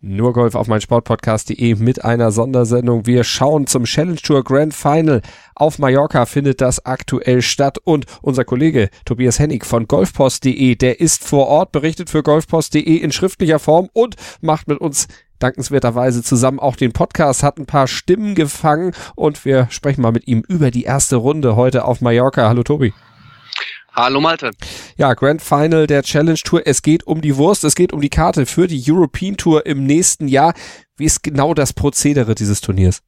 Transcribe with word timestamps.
nur 0.00 0.32
Golf 0.32 0.54
auf 0.54 0.68
mein 0.68 0.80
Sportpodcast.de 0.80 1.74
mit 1.76 2.04
einer 2.04 2.30
Sondersendung. 2.30 3.06
Wir 3.06 3.24
schauen 3.24 3.66
zum 3.66 3.84
Challenge 3.84 4.16
Tour 4.16 4.44
Grand 4.44 4.74
Final. 4.74 5.22
Auf 5.54 5.78
Mallorca 5.78 6.26
findet 6.26 6.60
das 6.60 6.84
aktuell 6.86 7.42
statt 7.42 7.78
und 7.82 8.06
unser 8.22 8.44
Kollege 8.44 8.90
Tobias 9.04 9.38
Hennig 9.38 9.66
von 9.66 9.88
golfpost.de, 9.88 10.76
der 10.76 11.00
ist 11.00 11.24
vor 11.24 11.48
Ort, 11.48 11.72
berichtet 11.72 12.10
für 12.10 12.22
golfpost.de 12.22 12.80
in 12.80 13.12
schriftlicher 13.12 13.58
Form 13.58 13.88
und 13.92 14.16
macht 14.40 14.68
mit 14.68 14.78
uns 14.78 15.08
dankenswerterweise 15.40 16.22
zusammen 16.22 16.58
auch 16.58 16.76
den 16.76 16.92
Podcast, 16.92 17.42
hat 17.42 17.58
ein 17.58 17.66
paar 17.66 17.86
Stimmen 17.86 18.34
gefangen 18.34 18.92
und 19.14 19.44
wir 19.44 19.68
sprechen 19.70 20.02
mal 20.02 20.12
mit 20.12 20.26
ihm 20.26 20.42
über 20.46 20.70
die 20.70 20.84
erste 20.84 21.16
Runde 21.16 21.56
heute 21.56 21.84
auf 21.84 22.00
Mallorca. 22.00 22.48
Hallo 22.48 22.62
Tobi. 22.62 22.92
Hallo 23.98 24.20
Malte. 24.20 24.52
Ja, 24.96 25.12
Grand 25.14 25.42
Final 25.42 25.88
der 25.88 26.04
Challenge 26.04 26.38
Tour. 26.38 26.62
Es 26.64 26.82
geht 26.82 27.04
um 27.08 27.20
die 27.20 27.34
Wurst, 27.34 27.64
es 27.64 27.74
geht 27.74 27.92
um 27.92 28.00
die 28.00 28.10
Karte 28.10 28.46
für 28.46 28.68
die 28.68 28.80
European 28.88 29.36
Tour 29.36 29.66
im 29.66 29.86
nächsten 29.86 30.28
Jahr. 30.28 30.54
Wie 30.96 31.04
ist 31.04 31.24
genau 31.24 31.52
das 31.52 31.72
Prozedere 31.72 32.36
dieses 32.36 32.60
Turniers? 32.60 33.02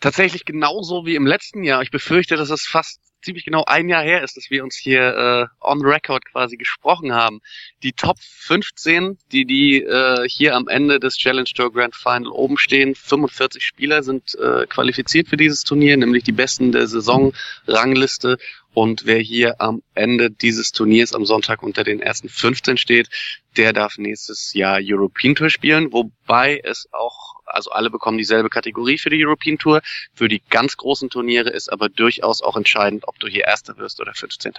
Tatsächlich 0.00 0.46
genauso 0.46 1.04
wie 1.04 1.14
im 1.14 1.26
letzten 1.26 1.62
Jahr. 1.62 1.82
Ich 1.82 1.90
befürchte, 1.90 2.36
dass 2.36 2.48
es 2.48 2.62
fast 2.62 3.01
ziemlich 3.22 3.44
genau 3.44 3.64
ein 3.66 3.88
Jahr 3.88 4.02
her 4.02 4.22
ist, 4.22 4.36
dass 4.36 4.50
wir 4.50 4.62
uns 4.62 4.76
hier 4.76 5.48
äh, 5.62 5.64
on 5.66 5.82
record 5.82 6.24
quasi 6.24 6.56
gesprochen 6.56 7.12
haben. 7.12 7.40
Die 7.82 7.92
Top 7.92 8.18
15, 8.20 9.18
die 9.30 9.44
die 9.44 9.82
äh, 9.82 10.28
hier 10.28 10.56
am 10.56 10.68
Ende 10.68 11.00
des 11.00 11.16
Challenge 11.16 11.48
Tour 11.54 11.72
Grand 11.72 11.94
Final 11.94 12.28
oben 12.28 12.58
stehen, 12.58 12.94
45 12.94 13.64
Spieler 13.64 14.02
sind 14.02 14.34
äh, 14.34 14.66
qualifiziert 14.66 15.28
für 15.28 15.36
dieses 15.36 15.62
Turnier, 15.64 15.96
nämlich 15.96 16.24
die 16.24 16.32
besten 16.32 16.72
der 16.72 16.86
Saisonrangliste. 16.86 18.38
Und 18.74 19.04
wer 19.04 19.18
hier 19.18 19.60
am 19.60 19.82
Ende 19.94 20.30
dieses 20.30 20.72
Turniers 20.72 21.14
am 21.14 21.26
Sonntag 21.26 21.62
unter 21.62 21.84
den 21.84 22.00
ersten 22.00 22.28
15 22.28 22.78
steht, 22.78 23.08
der 23.56 23.72
darf 23.72 23.98
nächstes 23.98 24.54
Jahr 24.54 24.78
European 24.82 25.34
Tour 25.34 25.50
spielen, 25.50 25.92
wobei 25.92 26.60
es 26.64 26.88
auch 26.92 27.31
also 27.52 27.70
alle 27.70 27.90
bekommen 27.90 28.18
dieselbe 28.18 28.48
Kategorie 28.48 28.98
für 28.98 29.10
die 29.10 29.24
European 29.24 29.58
Tour. 29.58 29.80
Für 30.14 30.28
die 30.28 30.42
ganz 30.50 30.76
großen 30.76 31.10
Turniere 31.10 31.50
ist 31.50 31.72
aber 31.72 31.88
durchaus 31.88 32.42
auch 32.42 32.56
entscheidend, 32.56 33.04
ob 33.06 33.18
du 33.18 33.28
hier 33.28 33.44
Erster 33.44 33.76
wirst 33.78 34.00
oder 34.00 34.12
15. 34.14 34.52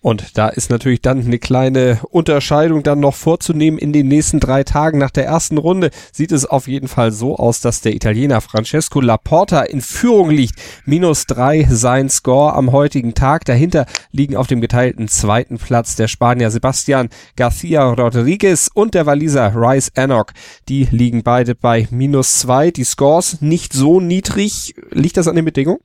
Und 0.00 0.36
da 0.38 0.48
ist 0.48 0.70
natürlich 0.70 1.00
dann 1.00 1.24
eine 1.24 1.38
kleine 1.38 2.00
Unterscheidung 2.10 2.82
dann 2.82 3.00
noch 3.00 3.14
vorzunehmen 3.14 3.78
in 3.78 3.92
den 3.92 4.08
nächsten 4.08 4.40
drei 4.40 4.64
Tagen. 4.64 4.98
Nach 4.98 5.10
der 5.10 5.26
ersten 5.26 5.58
Runde 5.58 5.90
sieht 6.12 6.32
es 6.32 6.46
auf 6.46 6.68
jeden 6.68 6.88
Fall 6.88 7.12
so 7.12 7.36
aus, 7.36 7.60
dass 7.60 7.80
der 7.80 7.94
Italiener 7.94 8.40
Francesco 8.40 9.00
Laporta 9.00 9.62
in 9.62 9.80
Führung 9.80 10.30
liegt. 10.30 10.54
Minus 10.84 11.26
drei 11.26 11.66
sein 11.68 12.08
Score 12.08 12.54
am 12.54 12.72
heutigen 12.72 13.14
Tag. 13.14 13.44
Dahinter 13.44 13.86
liegen 14.12 14.36
auf 14.36 14.46
dem 14.46 14.60
geteilten 14.60 15.08
zweiten 15.08 15.58
Platz 15.58 15.96
der 15.96 16.08
Spanier 16.08 16.50
Sebastian 16.50 17.08
Garcia 17.36 17.92
Rodriguez 17.92 18.70
und 18.72 18.94
der 18.94 19.06
Waliser 19.06 19.52
Rice 19.54 19.92
Anok. 19.96 20.32
Die 20.68 20.84
liegen 20.90 21.22
beide 21.22 21.54
bei 21.54 21.86
minus 21.90 22.35
2, 22.40 22.70
die 22.70 22.84
Scores 22.84 23.40
nicht 23.40 23.72
so 23.72 24.00
niedrig. 24.00 24.74
Liegt 24.90 25.16
das 25.16 25.28
an 25.28 25.36
den 25.36 25.44
Bedingungen? 25.44 25.80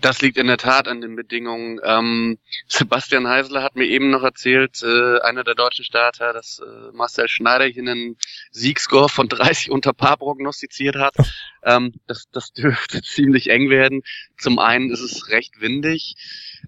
Das 0.00 0.22
liegt 0.22 0.38
in 0.38 0.46
der 0.46 0.56
Tat 0.56 0.88
an 0.88 1.02
den 1.02 1.14
Bedingungen. 1.14 1.78
Ähm, 1.84 2.38
Sebastian 2.66 3.28
Heisler 3.28 3.62
hat 3.62 3.76
mir 3.76 3.84
eben 3.84 4.10
noch 4.10 4.22
erzählt, 4.22 4.82
äh, 4.82 5.20
einer 5.20 5.44
der 5.44 5.54
deutschen 5.54 5.84
Starter, 5.84 6.32
dass 6.32 6.60
äh, 6.60 6.92
Marcel 6.92 7.28
Schneider 7.28 7.66
hier 7.66 7.82
einen 7.82 8.16
Siegscore 8.50 9.10
von 9.10 9.28
30 9.28 9.70
unter 9.70 9.92
Paar 9.92 10.16
prognostiziert 10.16 10.96
hat. 10.96 11.14
Ähm, 11.62 11.92
das, 12.06 12.30
das 12.32 12.52
dürfte 12.52 13.02
ziemlich 13.02 13.50
eng 13.50 13.68
werden. 13.68 14.02
Zum 14.38 14.58
einen 14.58 14.90
ist 14.90 15.00
es 15.00 15.28
recht 15.28 15.60
windig 15.60 16.16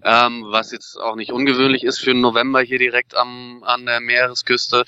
ähm, 0.03 0.45
was 0.47 0.71
jetzt 0.71 0.97
auch 0.97 1.15
nicht 1.15 1.31
ungewöhnlich 1.31 1.83
ist 1.83 1.99
für 1.99 2.13
den 2.13 2.21
November 2.21 2.61
hier 2.61 2.79
direkt 2.79 3.15
am, 3.15 3.63
an 3.63 3.85
der 3.85 3.99
Meeresküste. 3.99 4.85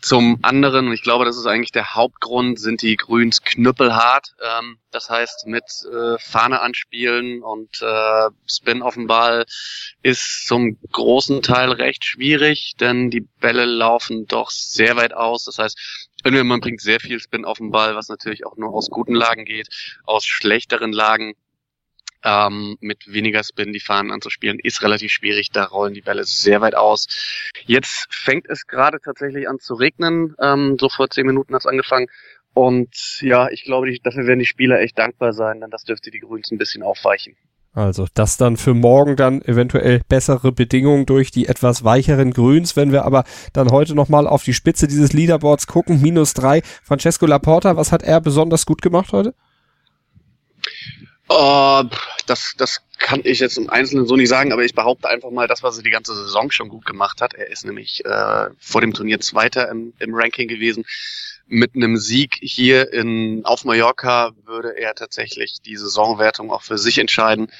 Zum 0.00 0.38
anderen, 0.42 0.88
und 0.88 0.92
ich 0.92 1.02
glaube, 1.02 1.24
das 1.24 1.36
ist 1.36 1.46
eigentlich 1.46 1.72
der 1.72 1.94
Hauptgrund, 1.94 2.58
sind 2.58 2.82
die 2.82 2.96
Grüns 2.96 3.42
knüppelhart. 3.42 4.34
Ähm, 4.42 4.78
das 4.90 5.10
heißt, 5.10 5.46
mit 5.46 5.64
äh, 5.92 6.18
Fahne 6.18 6.60
anspielen 6.60 7.42
und 7.42 7.82
äh, 7.82 8.30
Spin 8.46 8.82
auf 8.82 8.94
dem 8.94 9.06
Ball 9.06 9.44
ist 10.02 10.46
zum 10.46 10.78
großen 10.92 11.42
Teil 11.42 11.72
recht 11.72 12.04
schwierig, 12.04 12.74
denn 12.78 13.10
die 13.10 13.22
Bälle 13.40 13.64
laufen 13.64 14.26
doch 14.26 14.50
sehr 14.50 14.96
weit 14.96 15.14
aus. 15.14 15.44
Das 15.44 15.58
heißt, 15.58 16.10
man 16.24 16.60
bringt 16.60 16.80
sehr 16.80 17.00
viel 17.00 17.20
Spin 17.20 17.44
auf 17.44 17.58
den 17.58 17.70
Ball, 17.70 17.96
was 17.96 18.08
natürlich 18.08 18.46
auch 18.46 18.56
nur 18.56 18.72
aus 18.72 18.88
guten 18.88 19.14
Lagen 19.14 19.44
geht, 19.44 19.68
aus 20.04 20.24
schlechteren 20.24 20.92
Lagen 20.92 21.34
ähm, 22.24 22.76
mit 22.80 23.12
weniger 23.12 23.44
Spin 23.44 23.72
die 23.72 23.80
Fahnen 23.80 24.10
anzuspielen, 24.10 24.58
ist 24.62 24.82
relativ 24.82 25.12
schwierig. 25.12 25.50
Da 25.52 25.64
rollen 25.64 25.94
die 25.94 26.00
Bälle 26.00 26.24
sehr 26.24 26.60
weit 26.60 26.74
aus. 26.74 27.06
Jetzt 27.66 28.06
fängt 28.10 28.48
es 28.48 28.66
gerade 28.66 28.98
tatsächlich 29.00 29.48
an 29.48 29.58
zu 29.60 29.74
regnen. 29.74 30.34
Ähm, 30.40 30.76
so 30.80 30.88
vor 30.88 31.10
zehn 31.10 31.26
Minuten 31.26 31.54
hat 31.54 31.60
es 31.60 31.66
angefangen. 31.66 32.06
Und 32.54 33.20
ja, 33.20 33.48
ich 33.50 33.64
glaube, 33.64 33.90
die, 33.90 34.00
dafür 34.00 34.26
werden 34.26 34.38
die 34.38 34.46
Spieler 34.46 34.80
echt 34.80 34.98
dankbar 34.98 35.32
sein, 35.32 35.60
denn 35.60 35.70
das 35.70 35.84
dürfte 35.84 36.10
die 36.10 36.20
Grüns 36.20 36.50
ein 36.50 36.58
bisschen 36.58 36.82
aufweichen. 36.82 37.36
Also 37.72 38.06
das 38.14 38.36
dann 38.36 38.56
für 38.56 38.72
morgen 38.72 39.16
dann 39.16 39.42
eventuell 39.42 40.00
bessere 40.08 40.52
Bedingungen 40.52 41.06
durch 41.06 41.32
die 41.32 41.48
etwas 41.48 41.82
weicheren 41.82 42.32
Grüns. 42.32 42.76
Wenn 42.76 42.92
wir 42.92 43.04
aber 43.04 43.24
dann 43.52 43.72
heute 43.72 43.96
nochmal 43.96 44.28
auf 44.28 44.44
die 44.44 44.54
Spitze 44.54 44.86
dieses 44.86 45.12
Leaderboards 45.12 45.66
gucken, 45.66 46.00
minus 46.00 46.34
drei. 46.34 46.62
Francesco 46.84 47.26
Laporta, 47.26 47.76
was 47.76 47.90
hat 47.90 48.04
er 48.04 48.20
besonders 48.20 48.64
gut 48.64 48.80
gemacht 48.80 49.12
heute? 49.12 49.34
Oh, 51.28 51.82
das, 52.26 52.54
das 52.58 52.82
kann 52.98 53.20
ich 53.24 53.40
jetzt 53.40 53.56
im 53.56 53.70
Einzelnen 53.70 54.06
so 54.06 54.16
nicht 54.16 54.28
sagen, 54.28 54.52
aber 54.52 54.64
ich 54.64 54.74
behaupte 54.74 55.08
einfach 55.08 55.30
mal, 55.30 55.48
das, 55.48 55.62
was 55.62 55.78
er 55.78 55.82
die 55.82 55.90
ganze 55.90 56.14
Saison 56.14 56.50
schon 56.50 56.68
gut 56.68 56.84
gemacht 56.84 57.20
hat. 57.20 57.34
Er 57.34 57.48
ist 57.48 57.64
nämlich 57.64 58.04
äh, 58.04 58.50
vor 58.58 58.80
dem 58.80 58.92
Turnier 58.92 59.20
Zweiter 59.20 59.68
im, 59.70 59.94
im 59.98 60.14
Ranking 60.14 60.48
gewesen. 60.48 60.84
Mit 61.46 61.74
einem 61.74 61.96
Sieg 61.96 62.38
hier 62.40 62.92
in, 62.92 63.44
auf 63.44 63.64
Mallorca 63.64 64.32
würde 64.44 64.78
er 64.78 64.94
tatsächlich 64.94 65.60
die 65.64 65.76
Saisonwertung 65.76 66.50
auch 66.50 66.62
für 66.62 66.78
sich 66.78 66.98
entscheiden. 66.98 67.50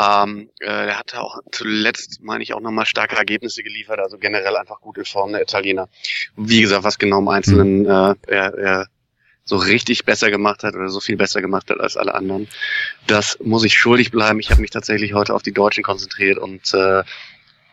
Ähm, 0.00 0.50
äh, 0.60 0.66
er 0.66 0.98
hatte 0.98 1.20
auch 1.20 1.40
zuletzt, 1.50 2.20
meine 2.22 2.42
ich, 2.44 2.54
auch 2.54 2.60
nochmal 2.60 2.86
starke 2.86 3.16
Ergebnisse 3.16 3.62
geliefert, 3.62 3.98
also 3.98 4.18
generell 4.18 4.56
einfach 4.56 4.80
gut 4.80 4.98
in 4.98 5.04
Form 5.04 5.32
der 5.32 5.42
Italiener. 5.42 5.88
Wie 6.36 6.60
gesagt, 6.60 6.84
was 6.84 6.98
genau 6.98 7.18
im 7.18 7.28
Einzelnen 7.28 7.86
äh, 7.86 8.14
er, 8.28 8.54
er 8.54 8.86
so 9.50 9.56
richtig 9.56 10.04
besser 10.04 10.30
gemacht 10.30 10.62
hat 10.62 10.76
oder 10.76 10.88
so 10.90 11.00
viel 11.00 11.16
besser 11.16 11.42
gemacht 11.42 11.70
hat 11.70 11.80
als 11.80 11.96
alle 11.96 12.14
anderen. 12.14 12.46
Das 13.08 13.36
muss 13.42 13.64
ich 13.64 13.74
schuldig 13.74 14.12
bleiben. 14.12 14.38
Ich 14.38 14.52
habe 14.52 14.60
mich 14.60 14.70
tatsächlich 14.70 15.12
heute 15.12 15.34
auf 15.34 15.42
die 15.42 15.52
Deutschen 15.52 15.82
konzentriert 15.82 16.38
und 16.38 16.72
äh, 16.72 17.02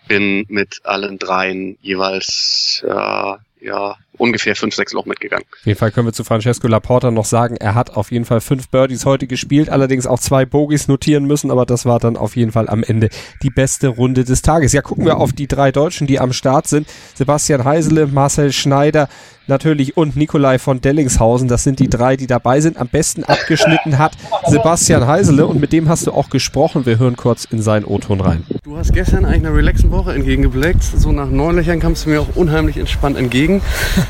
bin 0.08 0.46
mit 0.50 0.82
allen 0.86 1.20
dreien 1.20 1.78
jeweils 1.82 2.84
äh, 2.84 3.34
ja 3.62 3.96
ungefähr 4.18 4.56
fünf, 4.56 4.76
sechs 4.76 4.94
Loch 4.94 5.06
mitgegangen. 5.06 5.46
Auf 5.52 5.66
jeden 5.66 5.80
Fall 5.80 5.92
können 5.92 6.08
wir 6.08 6.14
zu 6.14 6.24
Francesco 6.24 6.68
Laporta 6.68 7.12
noch 7.12 7.26
sagen, 7.26 7.58
er 7.58 7.76
hat 7.76 7.96
auf 7.96 8.12
jeden 8.12 8.26
Fall 8.26 8.42
fünf 8.42 8.70
Birdies 8.70 9.06
heute 9.06 9.28
gespielt, 9.28 9.70
allerdings 9.70 10.08
auch 10.08 10.20
zwei 10.20 10.46
Bogies 10.46 10.88
notieren 10.88 11.26
müssen, 11.26 11.52
aber 11.52 11.66
das 11.66 11.86
war 11.86 12.00
dann 12.00 12.18
auf 12.18 12.36
jeden 12.36 12.52
Fall 12.52 12.70
am 12.70 12.84
Ende 12.84 13.10
die 13.44 13.50
beste 13.50 13.88
Runde 13.88 14.24
des 14.24 14.42
Tages. 14.42 14.74
Ja, 14.74 14.82
gucken 14.82 15.06
wir 15.06 15.18
auf 15.18 15.34
die 15.34 15.48
drei 15.48 15.72
Deutschen, 15.72 16.08
die 16.08 16.20
am 16.20 16.34
Start 16.34 16.68
sind. 16.68 16.88
Sebastian 17.16 17.64
Heisele, 17.64 18.08
Marcel 18.08 18.52
Schneider, 18.52 19.10
natürlich 19.48 19.98
und 19.98 20.16
Nikolai 20.16 20.60
von 20.60 20.82
Dellingshausen. 20.82 21.48
Das 21.48 21.64
sind 21.64 21.80
die 21.80 21.90
drei, 21.90 22.18
die 22.18 22.28
dabei 22.28 22.62
sind. 22.62 22.78
Am 22.78 22.88
besten 22.88 23.24
abgeschnitten 23.24 23.98
hat 23.98 24.14
Sebastian 24.46 25.08
Heisele 25.08 25.48
und 25.48 25.60
mit 25.60 25.74
dem 25.74 25.90
hast 25.90 26.08
du 26.08 26.12
auch 26.12 26.30
gesprochen. 26.30 26.86
Wir 26.86 27.00
hören 27.00 27.16
kurz 27.16 27.46
in 27.46 27.62
seinen 27.62 27.86
O-Ton 27.86 28.22
rein. 28.22 28.46
Du 28.64 28.78
hast 28.78 28.94
gestern 28.94 29.26
eigentlich 29.26 29.46
eine 29.48 29.56
relaxen 29.56 29.92
Woche 29.92 30.14
entgegengeblickt. 30.14 30.84
So 30.84 31.12
nach 31.12 31.30
neun 31.30 31.56
Löchern 31.56 31.80
kamst 31.80 32.06
du 32.06 32.10
mir 32.10 32.22
auch 32.22 32.36
unheimlich 32.36 32.78
entspannt 32.78 33.18
entgegen. 33.18 33.62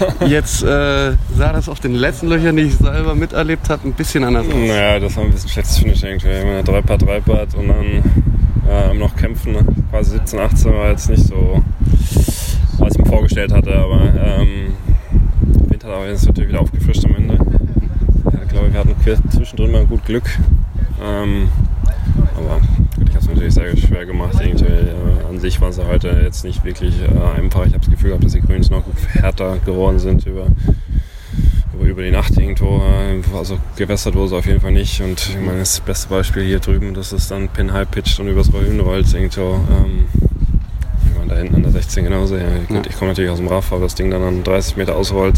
Jetzt 0.28 0.64
äh, 0.64 1.14
sah 1.36 1.54
das 1.54 1.70
auf 1.70 1.80
den 1.80 1.94
letzten 1.94 2.28
Löchern, 2.28 2.56
die 2.56 2.64
ich 2.64 2.76
selber 2.76 3.16
miterlebt 3.16 3.70
habe, 3.70 3.88
ein 3.88 3.94
bisschen 3.94 4.24
anders 4.24 4.48
aus. 4.48 4.54
Naja, 4.54 5.00
das 5.00 5.16
war 5.16 5.24
ein 5.24 5.32
bisschen 5.32 5.50
schlechtes 5.50 5.78
Finish 5.78 6.04
irgendwie. 6.04 6.30
Immer 6.30 6.64
drei 6.64 6.82
Part, 6.82 7.02
drei 7.02 7.20
Part 7.20 7.56
und 7.56 7.68
dann 7.68 8.04
äh, 8.70 8.94
noch 8.94 9.16
kämpfen. 9.16 9.54
Ne? 9.54 9.66
Quasi 9.90 10.12
17, 10.12 10.40
18 10.40 10.74
war 10.74 10.90
jetzt 10.90 11.10
nicht 11.10 11.26
so, 11.26 11.64
was 12.78 12.94
ich 12.94 12.98
mir 13.00 13.06
vorgestellt 13.06 13.52
hatte, 13.52 13.74
aber 13.76 14.02
ähm, 14.02 14.74
Wind 15.70 15.84
hat 15.84 15.92
aber 15.92 16.08
jetzt 16.08 16.26
natürlich 16.26 16.50
wieder 16.50 16.62
aufgefrischt 16.62 17.06
am 17.06 17.16
Ende. 17.16 17.40
Ich 18.44 18.50
glaube, 18.50 18.74
wir 18.74 18.80
hatten 18.80 19.32
zwischendrin 19.32 19.72
mal 19.72 19.86
gut 19.86 20.06
Glück. 20.06 20.30
Ähm, 21.04 21.50
aber 22.36 22.60
gut, 22.96 23.10
ich 23.10 23.16
habe 23.16 23.20
es 23.20 23.27
natürlich 23.38 23.54
sehr 23.54 23.88
schwer 23.88 24.06
gemacht. 24.06 24.36
Irgendwie, 24.42 24.66
äh, 24.66 25.28
an 25.30 25.40
sich 25.40 25.62
war 25.62 25.70
es 25.70 25.78
heute 25.78 26.10
jetzt 26.24 26.44
nicht 26.44 26.64
wirklich 26.66 26.94
äh, 27.02 27.40
einfach. 27.40 27.66
Ich 27.66 27.74
habe 27.74 27.80
das 27.80 27.90
Gefühl 27.90 28.10
gehabt, 28.10 28.24
dass 28.24 28.34
die 28.34 28.42
Grüns 28.42 28.70
noch 28.70 28.84
härter 29.14 29.58
geworden 29.66 30.00
sind 30.00 30.26
über, 30.26 30.48
über, 31.80 32.02
die 32.02 32.12
Nacht 32.12 32.38
irgendwo, 32.38 32.82
äh, 32.82 33.22
also 33.38 33.60
gewässert 33.76 34.16
wurde 34.16 34.28
es 34.28 34.34
auf 34.34 34.46
jeden 34.46 34.62
Fall 34.62 34.72
nicht. 34.72 35.02
Und 35.02 35.30
ich 35.30 35.40
meine, 35.40 35.60
das 35.60 35.80
beste 35.80 36.10
Beispiel 36.10 36.44
hier 36.44 36.60
drüben, 36.60 36.94
dass 36.94 37.12
es 37.12 37.28
dann 37.28 37.48
Pin 37.50 37.74
High 37.74 37.90
pitcht 37.90 38.20
und 38.20 38.28
übers 38.28 38.52
rollt 38.52 39.14
irgendwo. 39.14 39.60
Ähm, 39.70 40.06
ich 41.06 41.18
meine, 41.18 41.30
da 41.30 41.36
hinten 41.36 41.56
an 41.56 41.64
der 41.64 41.72
16 41.74 42.04
genauso. 42.06 42.38
Ja. 42.38 42.46
Gut, 42.68 42.88
ich 42.88 42.98
komme 42.98 43.12
natürlich 43.12 43.30
aus 43.30 43.38
dem 43.38 43.48
Raff, 43.48 43.72
aber 43.72 43.82
das 43.82 43.96
Ding 43.96 44.10
dann 44.10 44.24
an 44.24 44.44
30 44.44 44.78
Meter 44.78 44.96
ausrollt. 44.96 45.36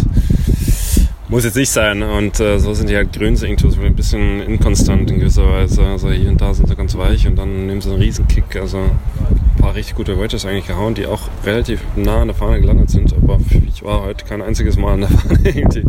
Muss 1.30 1.44
jetzt 1.44 1.56
nicht 1.56 1.70
sein. 1.70 2.02
Und 2.02 2.40
äh, 2.40 2.58
so 2.60 2.74
sind 2.74 2.90
die 2.90 2.96
halt 2.96 3.14
grün 3.14 3.36
irgendwo 3.36 3.70
so 3.70 3.80
ein 3.82 3.96
bisschen 3.96 4.42
inkonstant 4.42 5.12
in 5.12 5.20
gewisser 5.20 5.48
Weise. 5.48 5.84
Also 5.86 6.10
hier 6.10 6.30
und 6.30 6.42
da 6.42 6.54
sind 6.56 6.68
sie 6.68 6.76
ganz 6.76 6.98
weich 6.98 7.28
und 7.28 7.36
dann 7.36 7.68
nehmen 7.68 7.82
sie 7.82 7.92
einen 7.92 8.02
Riesenkick. 8.02 8.56
Also 8.56 8.80
ein 8.80 9.62
paar 9.62 9.76
richtig 9.76 9.94
gute 9.96 10.20
Wedges 10.20 10.46
eigentlich 10.48 10.66
gehauen, 10.66 10.96
die 10.96 11.06
auch 11.06 11.22
relativ 11.46 11.82
nah 11.96 12.22
an 12.22 12.30
der 12.30 12.36
Fahne 12.36 12.60
gelandet 12.60 12.90
sind. 12.90 13.14
Aber 13.14 13.38
ich 13.72 13.84
war 13.84 14.02
heute 14.06 14.26
kein 14.26 14.42
einziges 14.42 14.76
Mal 14.76 14.94
an 14.94 15.02
der 15.02 15.10
Fahne 15.20 15.40
irgendwie. 15.44 15.84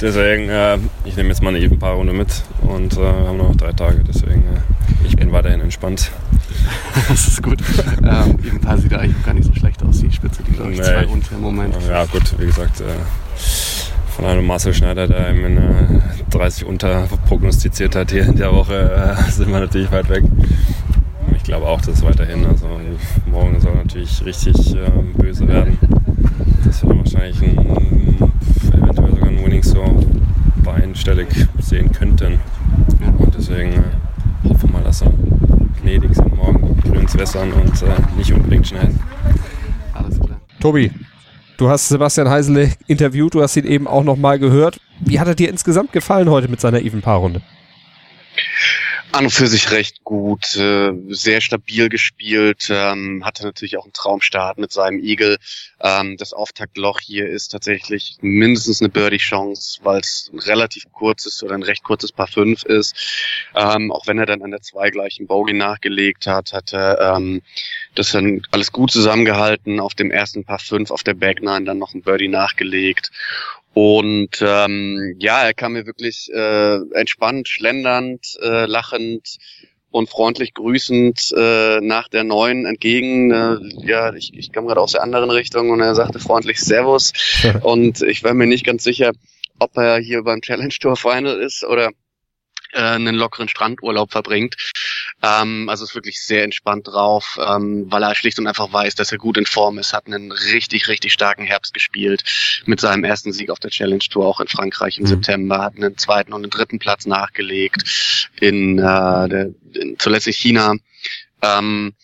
Deswegen, 0.00 0.48
äh, 0.48 0.78
ich 1.04 1.16
nehme 1.16 1.28
jetzt 1.28 1.40
mal 1.42 1.54
eine 1.54 1.68
paar 1.76 1.94
Runde 1.94 2.12
mit 2.12 2.42
und 2.62 2.94
äh, 2.94 2.96
wir 2.96 3.28
haben 3.28 3.36
noch 3.38 3.54
drei 3.54 3.72
Tage. 3.72 4.02
Deswegen, 4.06 4.42
äh, 4.42 5.06
ich 5.06 5.14
bin 5.16 5.30
weiterhin 5.30 5.60
entspannt. 5.60 6.10
Das 7.08 7.28
ist 7.28 7.42
gut. 7.42 7.58
ähm, 8.02 8.38
Evenpaar 8.44 8.76
sieht 8.78 8.92
eigentlich 8.92 9.24
gar 9.24 9.34
nicht 9.34 9.46
so 9.46 9.54
schlecht 9.54 9.82
aus. 9.84 10.00
Die 10.00 10.10
Spitze, 10.12 10.42
die 10.42 10.52
glaube 10.52 10.72
ich 10.72 10.78
Nee. 10.78 10.84
zwei 10.84 11.06
unter 11.06 11.34
im 11.36 11.40
Moment. 11.42 11.74
Ja 11.88 12.04
gut, 12.06 12.22
wie 12.38 12.46
gesagt, 12.46 12.80
äh, 12.80 12.84
von 14.20 14.28
einem 14.28 14.46
Marcel 14.46 14.74
Schneider, 14.74 15.06
der 15.06 15.30
ihm 15.30 15.46
in 15.46 15.56
äh, 15.56 16.00
30 16.30 16.66
unter 16.66 17.08
prognostiziert 17.26 17.96
hat 17.96 18.10
hier 18.10 18.26
in 18.26 18.36
der 18.36 18.52
Woche, 18.52 19.16
äh, 19.18 19.30
sind 19.30 19.50
wir 19.50 19.60
natürlich 19.60 19.90
weit 19.90 20.10
weg. 20.10 20.24
Ich 21.34 21.42
glaube 21.42 21.66
auch, 21.66 21.80
dass 21.80 21.94
es 21.94 22.02
weiterhin, 22.02 22.44
also 22.44 22.68
morgen 23.30 23.58
soll 23.60 23.74
natürlich 23.76 24.22
richtig 24.22 24.74
äh, 24.76 24.90
böse 25.16 25.48
werden. 25.48 25.78
Dass 26.64 26.82
wir 26.82 26.90
dann 26.90 26.98
wahrscheinlich 26.98 27.40
ein, 27.40 27.58
eventuell 28.74 29.10
sogar 29.10 29.28
ein 29.28 29.42
Winning 29.42 29.62
so 29.62 29.82
einstellig 30.70 31.28
sehen 31.58 31.90
könnten. 31.90 32.38
Und 33.18 33.34
deswegen 33.34 33.72
äh, 33.72 34.48
hoffen 34.50 34.68
wir 34.68 34.80
mal, 34.80 34.84
dass 34.84 35.02
wir 35.02 35.12
gnädig 35.80 36.14
sind 36.14 36.36
morgen, 36.36 36.78
grüns 36.82 37.16
wässern 37.16 37.52
und 37.52 37.82
äh, 37.82 38.18
nicht 38.18 38.34
unbedingt 38.34 38.68
schnell. 38.68 38.94
Alles 39.94 40.20
klar. 40.20 40.38
Tobi, 40.60 40.90
du 41.60 41.68
hast 41.68 41.88
Sebastian 41.88 42.30
Heisele 42.30 42.72
interviewt, 42.86 43.34
du 43.34 43.42
hast 43.42 43.56
ihn 43.56 43.66
eben 43.66 43.86
auch 43.86 44.02
nochmal 44.02 44.38
gehört. 44.38 44.80
Wie 45.00 45.20
hat 45.20 45.28
er 45.28 45.34
dir 45.34 45.50
insgesamt 45.50 45.92
gefallen 45.92 46.30
heute 46.30 46.48
mit 46.48 46.60
seiner 46.60 46.80
Even-Paar-Runde? 46.80 47.42
An 49.12 49.24
und 49.24 49.30
für 49.30 49.48
sich 49.48 49.72
recht 49.72 50.04
gut, 50.04 50.54
äh, 50.54 50.92
sehr 51.08 51.40
stabil 51.40 51.88
gespielt, 51.88 52.68
ähm, 52.70 53.24
hatte 53.24 53.42
natürlich 53.42 53.76
auch 53.76 53.82
einen 53.82 53.92
Traumstart 53.92 54.56
mit 54.58 54.72
seinem 54.72 55.00
Eagle. 55.00 55.36
Ähm, 55.80 56.16
das 56.16 56.32
Auftaktloch 56.32 57.00
hier 57.00 57.28
ist 57.28 57.48
tatsächlich 57.48 58.18
mindestens 58.20 58.80
eine 58.80 58.88
Birdie-Chance, 58.88 59.80
weil 59.82 59.98
es 59.98 60.30
ein 60.32 60.38
relativ 60.38 60.84
kurzes 60.92 61.42
oder 61.42 61.54
ein 61.54 61.64
recht 61.64 61.82
kurzes 61.82 62.12
Paar 62.12 62.28
5 62.28 62.62
ist. 62.62 62.94
Ähm, 63.56 63.90
auch 63.90 64.06
wenn 64.06 64.18
er 64.18 64.26
dann 64.26 64.42
an 64.42 64.52
der 64.52 64.62
2 64.62 64.90
gleich 64.90 65.18
einen 65.18 65.26
Bogey 65.26 65.54
nachgelegt 65.54 66.28
hat, 66.28 66.52
hat 66.52 66.72
er 66.72 67.16
ähm, 67.16 67.42
das 67.96 68.12
dann 68.12 68.42
alles 68.52 68.70
gut 68.70 68.92
zusammengehalten. 68.92 69.80
Auf 69.80 69.96
dem 69.96 70.12
ersten 70.12 70.44
Paar 70.44 70.60
5 70.60 70.92
auf 70.92 71.02
der 71.02 71.14
Back 71.14 71.42
9 71.42 71.64
dann 71.64 71.78
noch 71.78 71.94
ein 71.94 72.02
Birdie 72.02 72.28
nachgelegt. 72.28 73.10
Und 73.72 74.42
ähm, 74.42 75.16
ja, 75.18 75.42
er 75.42 75.54
kam 75.54 75.74
mir 75.74 75.86
wirklich 75.86 76.28
äh, 76.32 76.76
entspannt, 76.92 77.48
schlendernd, 77.48 78.36
äh, 78.42 78.66
lachend 78.66 79.38
und 79.90 80.08
freundlich 80.08 80.54
grüßend 80.54 81.32
äh, 81.36 81.80
nach 81.80 82.08
der 82.08 82.24
neuen 82.24 82.66
entgegen. 82.66 83.30
Äh, 83.30 83.58
ja, 83.86 84.12
ich, 84.14 84.34
ich 84.34 84.52
kam 84.52 84.66
gerade 84.66 84.80
aus 84.80 84.92
der 84.92 85.02
anderen 85.02 85.30
Richtung 85.30 85.70
und 85.70 85.80
er 85.80 85.94
sagte 85.94 86.18
freundlich 86.18 86.60
Servus. 86.60 87.12
und 87.62 88.02
ich 88.02 88.24
war 88.24 88.34
mir 88.34 88.46
nicht 88.46 88.64
ganz 88.64 88.84
sicher, 88.84 89.12
ob 89.58 89.76
er 89.76 89.98
hier 89.98 90.22
beim 90.22 90.40
Challenge 90.40 90.74
Tour 90.80 90.96
Final 90.96 91.40
ist 91.40 91.64
oder 91.64 91.90
äh, 92.72 92.80
einen 92.80 93.14
lockeren 93.14 93.48
Strandurlaub 93.48 94.10
verbringt. 94.12 94.56
Ähm, 95.22 95.68
also 95.68 95.84
ist 95.84 95.94
wirklich 95.94 96.20
sehr 96.22 96.44
entspannt 96.44 96.86
drauf, 96.88 97.38
ähm, 97.44 97.86
weil 97.90 98.02
er 98.02 98.14
schlicht 98.14 98.38
und 98.38 98.46
einfach 98.46 98.72
weiß, 98.72 98.94
dass 98.94 99.12
er 99.12 99.18
gut 99.18 99.36
in 99.36 99.46
Form 99.46 99.78
ist, 99.78 99.92
hat 99.92 100.06
einen 100.06 100.32
richtig, 100.32 100.88
richtig 100.88 101.12
starken 101.12 101.44
Herbst 101.44 101.74
gespielt 101.74 102.24
mit 102.64 102.80
seinem 102.80 103.04
ersten 103.04 103.32
Sieg 103.32 103.50
auf 103.50 103.58
der 103.58 103.70
Challenge 103.70 104.04
Tour 104.10 104.26
auch 104.26 104.40
in 104.40 104.48
Frankreich 104.48 104.98
im 104.98 105.04
Mhm. 105.04 105.08
September, 105.08 105.62
hat 105.62 105.76
einen 105.76 105.98
zweiten 105.98 106.32
und 106.32 106.42
einen 106.42 106.50
dritten 106.50 106.78
Platz 106.78 107.06
nachgelegt 107.06 108.30
in, 108.40 108.78
äh, 108.78 108.82
der, 109.28 109.50
in 109.74 109.98
zuletzt 109.98 110.26
in 110.26 110.32
China. 110.32 110.74
Ähm, 111.42 111.94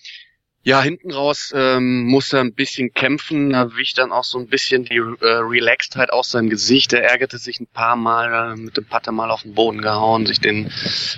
ja, 0.67 0.83
hinten 0.83 1.13
raus 1.13 1.53
ähm, 1.55 2.07
musste 2.07 2.39
er 2.39 2.41
ein 2.41 2.53
bisschen 2.53 2.93
kämpfen, 2.93 3.51
da 3.51 3.77
wich 3.77 3.95
dann 3.95 4.11
auch 4.11 4.25
so 4.25 4.37
ein 4.37 4.49
bisschen 4.49 4.85
die 4.85 4.97
äh, 4.97 5.15
Relaxedheit 5.21 6.13
aus 6.13 6.33
seinem 6.33 6.51
Gesicht. 6.51 6.93
Er 6.93 7.05
ärgerte 7.05 7.39
sich 7.39 7.61
ein 7.61 7.69
paar 7.69 7.95
Mal 7.95 8.55
äh, 8.55 8.57
mit 8.57 8.77
dem 8.77 8.85
Putter 8.85 9.13
mal 9.13 9.31
auf 9.31 9.43
den 9.43 9.55
Boden 9.55 9.81
gehauen, 9.81 10.27
sich 10.27 10.41
den, 10.41 10.73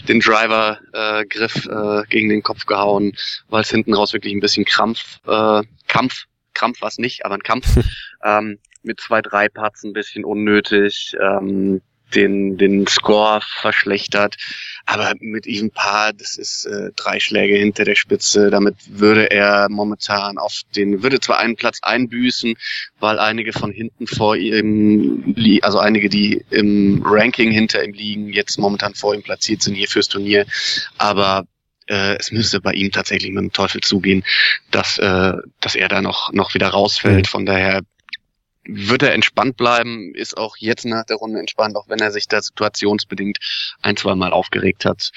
den 0.06 0.20
Driver-Griff 0.20 1.64
äh, 1.64 2.02
gegen 2.10 2.28
den 2.28 2.42
Kopf 2.42 2.66
gehauen, 2.66 3.14
weil 3.48 3.62
es 3.62 3.70
hinten 3.70 3.94
raus 3.94 4.12
wirklich 4.12 4.34
ein 4.34 4.40
bisschen 4.40 4.66
Krampf, 4.66 5.18
äh, 5.26 5.62
Kampf, 5.86 6.26
Krampf 6.52 6.82
war 6.82 6.88
es 6.88 6.98
nicht, 6.98 7.24
aber 7.24 7.36
ein 7.36 7.42
Kampf. 7.42 7.68
ähm, 8.22 8.58
mit 8.82 9.00
zwei, 9.00 9.22
drei 9.22 9.48
Parts 9.48 9.82
ein 9.82 9.94
bisschen 9.94 10.26
unnötig, 10.26 11.16
ähm, 11.18 11.80
den, 12.14 12.56
den 12.56 12.86
Score 12.86 13.40
verschlechtert. 13.60 14.36
Aber 14.86 15.12
mit 15.20 15.44
diesem 15.44 15.70
Paar, 15.70 16.12
das 16.12 16.36
ist 16.36 16.64
äh, 16.64 16.90
drei 16.96 17.20
Schläge 17.20 17.56
hinter 17.56 17.84
der 17.84 17.94
Spitze. 17.94 18.50
Damit 18.50 18.76
würde 18.88 19.30
er 19.30 19.68
momentan 19.68 20.38
auf 20.38 20.62
den, 20.74 21.02
würde 21.02 21.20
zwar 21.20 21.38
einen 21.38 21.56
Platz 21.56 21.80
einbüßen, 21.82 22.54
weil 22.98 23.18
einige 23.18 23.52
von 23.52 23.70
hinten 23.70 24.06
vor 24.06 24.36
ihm, 24.36 25.34
also 25.62 25.78
einige, 25.78 26.08
die 26.08 26.44
im 26.50 27.02
Ranking 27.04 27.50
hinter 27.50 27.84
ihm 27.84 27.92
liegen, 27.92 28.32
jetzt 28.32 28.58
momentan 28.58 28.94
vor 28.94 29.14
ihm 29.14 29.22
platziert 29.22 29.62
sind 29.62 29.74
hier 29.74 29.88
fürs 29.88 30.08
Turnier. 30.08 30.46
Aber 30.96 31.44
äh, 31.88 32.16
es 32.18 32.32
müsste 32.32 32.60
bei 32.60 32.72
ihm 32.72 32.90
tatsächlich 32.90 33.30
mit 33.32 33.42
dem 33.42 33.52
Teufel 33.52 33.80
zugehen, 33.80 34.24
dass, 34.70 34.98
äh, 34.98 35.32
dass 35.60 35.74
er 35.74 35.88
da 35.88 36.00
noch, 36.00 36.32
noch 36.32 36.54
wieder 36.54 36.68
rausfällt. 36.68 37.26
Von 37.28 37.46
daher 37.46 37.82
wird 38.68 39.02
er 39.02 39.14
entspannt 39.14 39.56
bleiben, 39.56 40.14
ist 40.14 40.36
auch 40.36 40.56
jetzt 40.58 40.84
nach 40.84 41.04
der 41.04 41.16
Runde 41.16 41.40
entspannt, 41.40 41.76
auch 41.76 41.88
wenn 41.88 41.98
er 41.98 42.12
sich 42.12 42.28
da 42.28 42.40
situationsbedingt 42.40 43.38
ein, 43.82 43.96
zwei 43.96 44.12
aufgeregt 44.12 44.84
hat. 44.84 45.10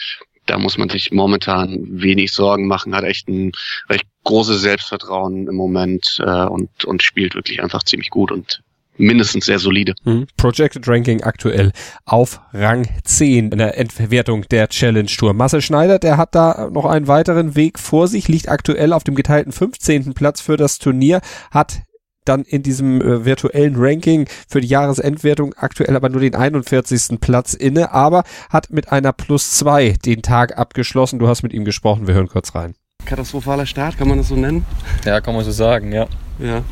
Da 0.45 0.57
muss 0.57 0.77
man 0.77 0.89
sich 0.89 1.11
momentan 1.11 1.77
wenig 2.01 2.31
Sorgen 2.31 2.67
machen, 2.67 2.95
hat 2.95 3.03
echt 3.03 3.27
ein 3.27 3.51
recht 3.89 4.05
großes 4.23 4.61
Selbstvertrauen 4.61 5.47
im 5.47 5.55
Moment 5.55 6.21
äh, 6.25 6.45
und, 6.45 6.85
und 6.85 7.03
spielt 7.03 7.35
wirklich 7.35 7.61
einfach 7.61 7.83
ziemlich 7.83 8.09
gut 8.09 8.31
und 8.31 8.61
mindestens 8.97 9.45
sehr 9.45 9.59
solide. 9.59 9.95
Mhm. 10.03 10.27
Projected 10.37 10.87
Ranking 10.87 11.23
aktuell 11.23 11.71
auf 12.05 12.39
Rang 12.53 12.87
10 13.03 13.51
in 13.51 13.57
der 13.57 13.77
Entwertung 13.77 14.47
der 14.49 14.69
Challenge 14.69 15.07
Tour. 15.07 15.33
Marcel 15.33 15.61
Schneider, 15.61 15.99
der 15.99 16.17
hat 16.17 16.35
da 16.35 16.69
noch 16.71 16.85
einen 16.85 17.07
weiteren 17.07 17.55
Weg 17.55 17.79
vor 17.79 18.07
sich, 18.07 18.27
liegt 18.27 18.49
aktuell 18.49 18.93
auf 18.93 19.03
dem 19.03 19.15
geteilten 19.15 19.51
15. 19.51 20.13
Platz 20.13 20.41
für 20.41 20.57
das 20.57 20.79
Turnier, 20.79 21.21
hat 21.51 21.81
dann 22.25 22.43
in 22.43 22.63
diesem 22.63 23.01
äh, 23.01 23.25
virtuellen 23.25 23.75
Ranking 23.77 24.27
für 24.47 24.61
die 24.61 24.67
Jahresendwertung 24.67 25.53
aktuell 25.55 25.95
aber 25.95 26.09
nur 26.09 26.21
den 26.21 26.35
41. 26.35 27.19
Platz 27.19 27.53
inne, 27.53 27.91
aber 27.91 28.23
hat 28.49 28.69
mit 28.71 28.91
einer 28.91 29.13
Plus 29.13 29.51
2 29.53 29.95
den 30.05 30.21
Tag 30.21 30.57
abgeschlossen. 30.57 31.19
Du 31.19 31.27
hast 31.27 31.43
mit 31.43 31.53
ihm 31.53 31.65
gesprochen, 31.65 32.07
wir 32.07 32.13
hören 32.13 32.27
kurz 32.27 32.55
rein. 32.55 32.75
Katastrophaler 33.05 33.65
Start, 33.65 33.97
kann 33.97 34.07
man 34.07 34.19
das 34.19 34.27
so 34.27 34.35
nennen? 34.35 34.65
Ja, 35.05 35.21
kann 35.21 35.33
man 35.33 35.43
so 35.43 35.51
sagen, 35.51 35.91
ja. 35.91 36.07
Ja. 36.39 36.63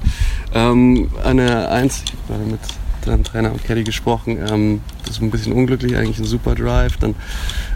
Ähm, 0.54 1.10
eine 1.24 1.70
Eins, 1.70 2.04
ich 2.06 2.14
habe 2.14 2.22
gerade 2.28 2.52
mit 2.52 2.60
deinem 3.06 3.24
Trainer 3.24 3.52
und 3.52 3.64
Caddy 3.64 3.84
gesprochen. 3.84 4.38
Ähm, 4.50 4.82
das 5.04 5.18
ist 5.18 5.22
ein 5.22 5.32
bisschen 5.32 5.54
unglücklich, 5.54 5.96
eigentlich 5.96 6.20
ein 6.20 6.26
super 6.26 6.56
Drive. 6.56 6.98
Dann 6.98 7.16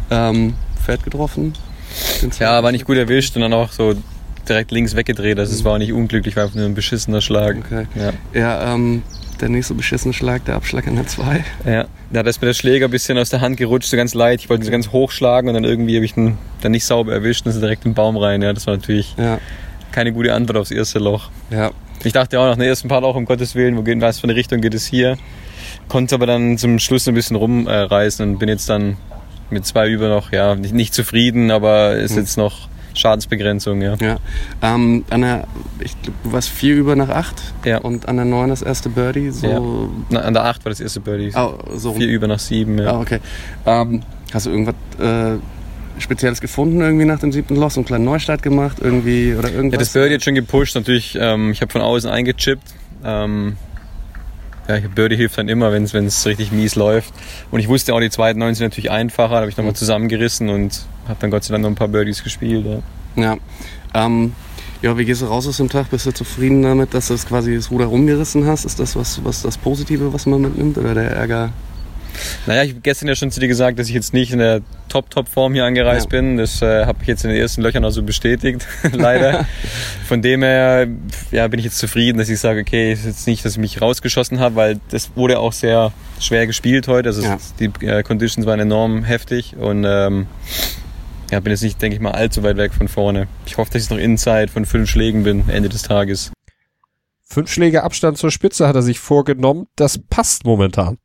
ähm, 0.09 0.53
Pferd 0.83 1.03
getroffen. 1.03 1.53
Ja, 2.39 2.63
war 2.63 2.71
nicht 2.71 2.85
gut 2.85 2.97
erwischt 2.97 3.35
und 3.35 3.41
dann 3.41 3.53
auch 3.53 3.71
so 3.71 3.95
direkt 4.47 4.71
links 4.71 4.95
weggedreht. 4.95 5.39
Also 5.39 5.53
es 5.53 5.63
war 5.63 5.73
auch 5.73 5.77
nicht 5.77 5.93
unglücklich, 5.93 6.35
war 6.35 6.43
einfach 6.43 6.55
nur 6.55 6.65
ein 6.65 6.75
beschissener 6.75 7.21
Schlag. 7.21 7.57
Okay. 7.65 7.85
Ja. 7.95 8.12
Ja, 8.39 8.73
ähm, 8.73 9.03
der 9.41 9.50
nächste 9.50 9.73
beschissene 9.73 10.13
Schlag, 10.13 10.45
der 10.45 10.55
Abschlag 10.55 10.88
an 10.88 10.95
der 10.95 11.07
2. 11.07 11.43
Ja, 11.65 11.85
da 12.12 12.21
es 12.21 12.39
mir 12.39 12.47
der 12.47 12.53
Schläger 12.53 12.85
ein 12.88 12.91
bisschen 12.91 13.17
aus 13.17 13.29
der 13.29 13.41
Hand 13.41 13.57
gerutscht, 13.57 13.89
so 13.89 13.97
ganz 13.97 14.13
leicht. 14.13 14.43
Ich 14.43 14.50
wollte 14.50 14.63
ihn 14.63 14.65
so 14.65 14.71
ganz 14.71 14.91
hochschlagen 14.91 15.50
und 15.50 15.55
dann 15.55 15.63
irgendwie 15.63 15.95
habe 15.95 16.05
ich 16.05 16.15
ihn 16.15 16.38
dann 16.62 16.71
nicht 16.71 16.85
sauber 16.85 17.13
erwischt 17.13 17.45
und 17.45 17.51
ist 17.51 17.62
direkt 17.62 17.85
im 17.85 17.93
Baum 17.93 18.15
rein. 18.17 18.41
Ja, 18.41 18.53
das 18.53 18.67
war 18.67 18.75
natürlich 18.75 19.15
Ja, 19.17 19.39
keine 19.91 20.13
gute 20.13 20.33
Antwort 20.33 20.57
aufs 20.57 20.71
erste 20.71 21.00
Loch. 21.00 21.29
ja. 21.50 21.71
Ich 22.05 22.12
dachte 22.12 22.38
auch 22.38 22.45
nach 22.47 22.55
dem 22.55 22.63
ersten 22.63 22.89
Part 22.89 23.05
auch, 23.05 23.15
um 23.15 23.23
Gottes 23.23 23.55
Willen, 23.55 23.77
wo 23.77 23.81
geht, 23.81 24.01
was 24.01 24.19
für 24.19 24.25
eine 24.25 24.35
Richtung 24.35 24.59
geht 24.59 24.73
es 24.73 24.85
hier? 24.85 25.17
Konnte 25.88 26.15
aber 26.15 26.25
dann 26.25 26.57
zum 26.57 26.77
Schluss 26.79 27.07
ein 27.07 27.13
bisschen 27.13 27.38
rumreißen 27.38 28.27
und 28.27 28.39
bin 28.39 28.50
jetzt 28.50 28.67
dann 28.67 28.97
mit 29.50 29.65
zwei 29.65 29.88
über 29.88 30.09
noch, 30.09 30.33
ja, 30.33 30.53
nicht, 30.55 30.73
nicht 30.73 30.93
zufrieden, 30.93 31.50
aber 31.50 31.95
ist 31.95 32.17
jetzt 32.17 32.35
noch 32.35 32.67
Schadensbegrenzung, 32.93 33.81
ja. 33.81 33.95
ja. 33.95 34.17
Ähm, 34.62 35.03
an 35.09 35.21
der, 35.21 35.47
ich 35.79 36.00
glaube, 36.01 36.17
du 36.23 36.31
warst 36.33 36.50
vier 36.50 36.75
über 36.75 36.95
nach 36.95 37.09
acht 37.09 37.41
Ja. 37.65 37.79
und 37.79 38.07
an 38.07 38.15
der 38.17 38.25
9 38.25 38.50
das 38.50 38.62
erste 38.62 38.89
Birdie. 38.89 39.31
So, 39.31 39.89
Na, 40.09 40.21
an 40.21 40.33
der 40.33 40.45
8 40.45 40.63
war 40.65 40.69
das 40.69 40.79
erste 40.79 41.00
Birdie. 41.00 41.31
Ah, 41.33 41.53
so 41.75 41.93
Vier 41.93 42.07
über 42.07 42.27
nach 42.27 42.39
sieben, 42.39 42.77
ja. 42.77 42.91
Ah, 42.93 43.00
okay. 43.01 43.19
Ähm, 43.65 44.01
hast 44.33 44.45
du 44.45 44.50
irgendwas 44.51 44.75
äh, 45.00 45.38
Spezielles 46.00 46.41
gefunden 46.41 46.81
irgendwie 46.81 47.05
nach 47.05 47.19
dem 47.19 47.31
siebten 47.31 47.55
Loch? 47.55 47.71
So 47.71 47.79
einen 47.81 47.85
kleinen 47.85 48.05
Neustart 48.05 48.41
gemacht 48.41 48.77
irgendwie 48.81 49.35
oder 49.35 49.50
irgendwas? 49.51 49.73
Ja, 49.73 49.79
das 49.79 49.93
Birdie 49.93 50.15
hat 50.15 50.23
schon 50.23 50.35
gepusht. 50.35 50.75
Natürlich, 50.75 51.17
ähm, 51.19 51.51
ich 51.51 51.62
habe 51.62 51.71
von 51.71 51.81
außen 51.81 52.09
eingechippt. 52.09 52.63
Ähm, 53.05 53.57
ja, 54.67 54.79
Birdie 54.93 55.15
hilft 55.15 55.38
dann 55.38 55.50
immer, 55.50 55.72
wenn 55.72 55.84
es 55.84 56.25
richtig 56.25 56.51
mies 56.51 56.75
läuft. 56.75 57.13
Und 57.51 57.60
ich 57.60 57.67
wusste 57.67 57.93
auch, 57.93 58.00
die 58.00 58.10
zweiten 58.10 58.39
neun 58.39 58.55
sind 58.55 58.65
natürlich 58.67 58.91
einfacher. 58.91 59.36
Da 59.36 59.41
habe 59.41 59.50
ich 59.50 59.58
nochmal 59.58 59.75
zusammengerissen 59.75 60.50
und 60.50 60.86
habe 61.08 61.17
dann 61.20 61.32
Gott 61.32 61.43
sei 61.43 61.53
Dank 61.53 61.63
noch 61.63 61.70
ein 61.70 61.75
paar 61.75 61.88
Birdies 61.88 62.24
gespielt. 62.24 62.65
Ja. 62.65 62.79
Ja. 63.15 63.38
Ähm, 63.93 64.34
ja, 64.82 64.98
wie 64.98 65.05
gehst 65.05 65.22
du 65.22 65.25
raus 65.25 65.48
aus 65.48 65.58
dem 65.58 65.70
Tag? 65.70 65.89
Bist 65.91 66.05
du 66.05 66.12
zufrieden 66.12 66.62
damit, 66.63 66.93
dass 66.93 67.08
du 67.08 67.13
das 67.13 67.25
quasi 67.25 67.55
das 67.55 67.72
Ruder 67.72 67.86
rumgerissen 67.86 68.46
hast? 68.46 68.65
Ist 68.65 68.79
das 68.79 68.96
was, 68.96 69.24
was 69.24 69.41
das 69.41 69.58
Positive, 69.58 70.13
was 70.13 70.25
man 70.25 70.41
mitnimmt? 70.41 70.77
Oder 70.77 70.93
der 70.93 71.12
Ärger? 71.12 71.51
Naja, 72.46 72.63
ich 72.63 72.72
habe 72.72 72.82
gestern 72.82 73.08
ja 73.08 73.15
schon 73.15 73.32
zu 73.32 73.39
dir 73.39 73.48
gesagt, 73.48 73.79
dass 73.79 73.88
ich 73.88 73.93
jetzt 73.93 74.13
nicht 74.13 74.32
in 74.32 74.39
der 74.39 74.62
Top-Top-Form 74.89 75.53
hier 75.53 75.65
angereist 75.65 76.05
Ja. 76.12 76.20
bin. 76.20 76.38
Das 76.38 76.62
äh, 76.62 76.86
habe 76.86 77.00
ich 77.01 77.08
jetzt 77.08 77.24
in 77.24 77.29
den 77.32 77.39
ersten 77.39 77.62
Löchern 77.62 77.84
auch 77.86 77.89
so 77.91 78.03
bestätigt, 78.03 78.67
leider. 78.91 79.46
Von 80.08 80.22
dem 80.22 80.43
her 80.43 80.88
ja, 81.32 81.48
bin 81.48 81.60
ich 81.60 81.65
jetzt 81.65 81.77
zufrieden, 81.77 82.17
dass 82.20 82.29
ich 82.29 82.39
sage, 82.39 82.62
okay, 82.62 82.93
ist 82.93 83.05
jetzt 83.05 83.27
nicht, 83.27 83.43
dass 83.46 83.53
ich 83.53 83.60
mich 83.60 83.82
rausgeschossen 83.82 84.39
habe, 84.39 84.55
weil 84.55 84.79
das 84.89 85.12
wurde 85.15 85.39
auch 85.39 85.53
sehr 85.53 85.91
schwer 86.20 86.46
gespielt 86.48 86.88
heute. 86.88 87.10
Also 87.10 87.22
es- 87.22 87.53
Ja. 87.60 87.67
die 87.79 87.86
äh, 87.86 88.03
Conditions 88.03 88.46
waren 88.46 88.60
enorm 88.60 89.03
heftig 89.03 89.55
und 89.58 89.84
ähm, 89.88 90.27
ja, 91.32 91.39
bin 91.39 91.51
jetzt 91.51 91.63
nicht, 91.63 91.82
denke 91.82 91.96
ich 91.96 92.01
mal, 92.01 92.12
allzu 92.12 92.43
weit 92.43 92.58
weg 92.58 92.74
von 92.74 92.88
vorne. 92.88 93.27
Ich 93.46 93.58
hoffe, 93.58 93.72
dass 93.72 93.84
ich 93.84 93.89
noch 93.89 93.98
inside 93.98 94.50
von 94.50 94.65
fünf 94.65 94.89
Schlägen 94.89 95.24
bin, 95.24 95.50
Ende 95.50 95.70
des 95.70 95.82
Tages. 95.82 96.32
Fünf 97.25 97.51
Schläge 97.51 97.82
Abstand 97.82 98.20
zur 98.20 98.29
Spitze 98.29 98.67
hat 98.67 98.75
er 98.75 98.84
sich 98.84 99.00
vorgenommen. 99.00 99.65
Das 99.75 99.98
passt 99.98 100.46
momentan. 100.46 100.98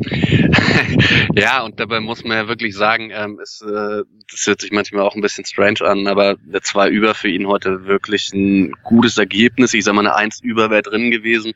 ja, 1.34 1.62
und 1.62 1.78
dabei 1.78 2.00
muss 2.00 2.24
man 2.24 2.36
ja 2.36 2.48
wirklich 2.48 2.74
sagen, 2.74 3.10
ähm, 3.12 3.38
es, 3.42 3.62
äh, 3.62 4.02
das 4.30 4.46
hört 4.46 4.60
sich 4.60 4.72
manchmal 4.72 5.02
auch 5.02 5.14
ein 5.14 5.20
bisschen 5.20 5.44
strange 5.44 5.80
an, 5.82 6.06
aber 6.06 6.36
der 6.36 6.62
2 6.62 6.88
über 6.88 7.14
für 7.14 7.28
ihn 7.28 7.46
heute 7.46 7.84
wirklich 7.86 8.32
ein 8.32 8.72
gutes 8.82 9.18
Ergebnis. 9.18 9.74
Ich 9.74 9.84
sag 9.84 9.94
mal, 9.94 10.00
eine 10.00 10.14
1 10.14 10.40
über 10.42 10.70
wäre 10.70 10.82
drin 10.82 11.10
gewesen. 11.10 11.52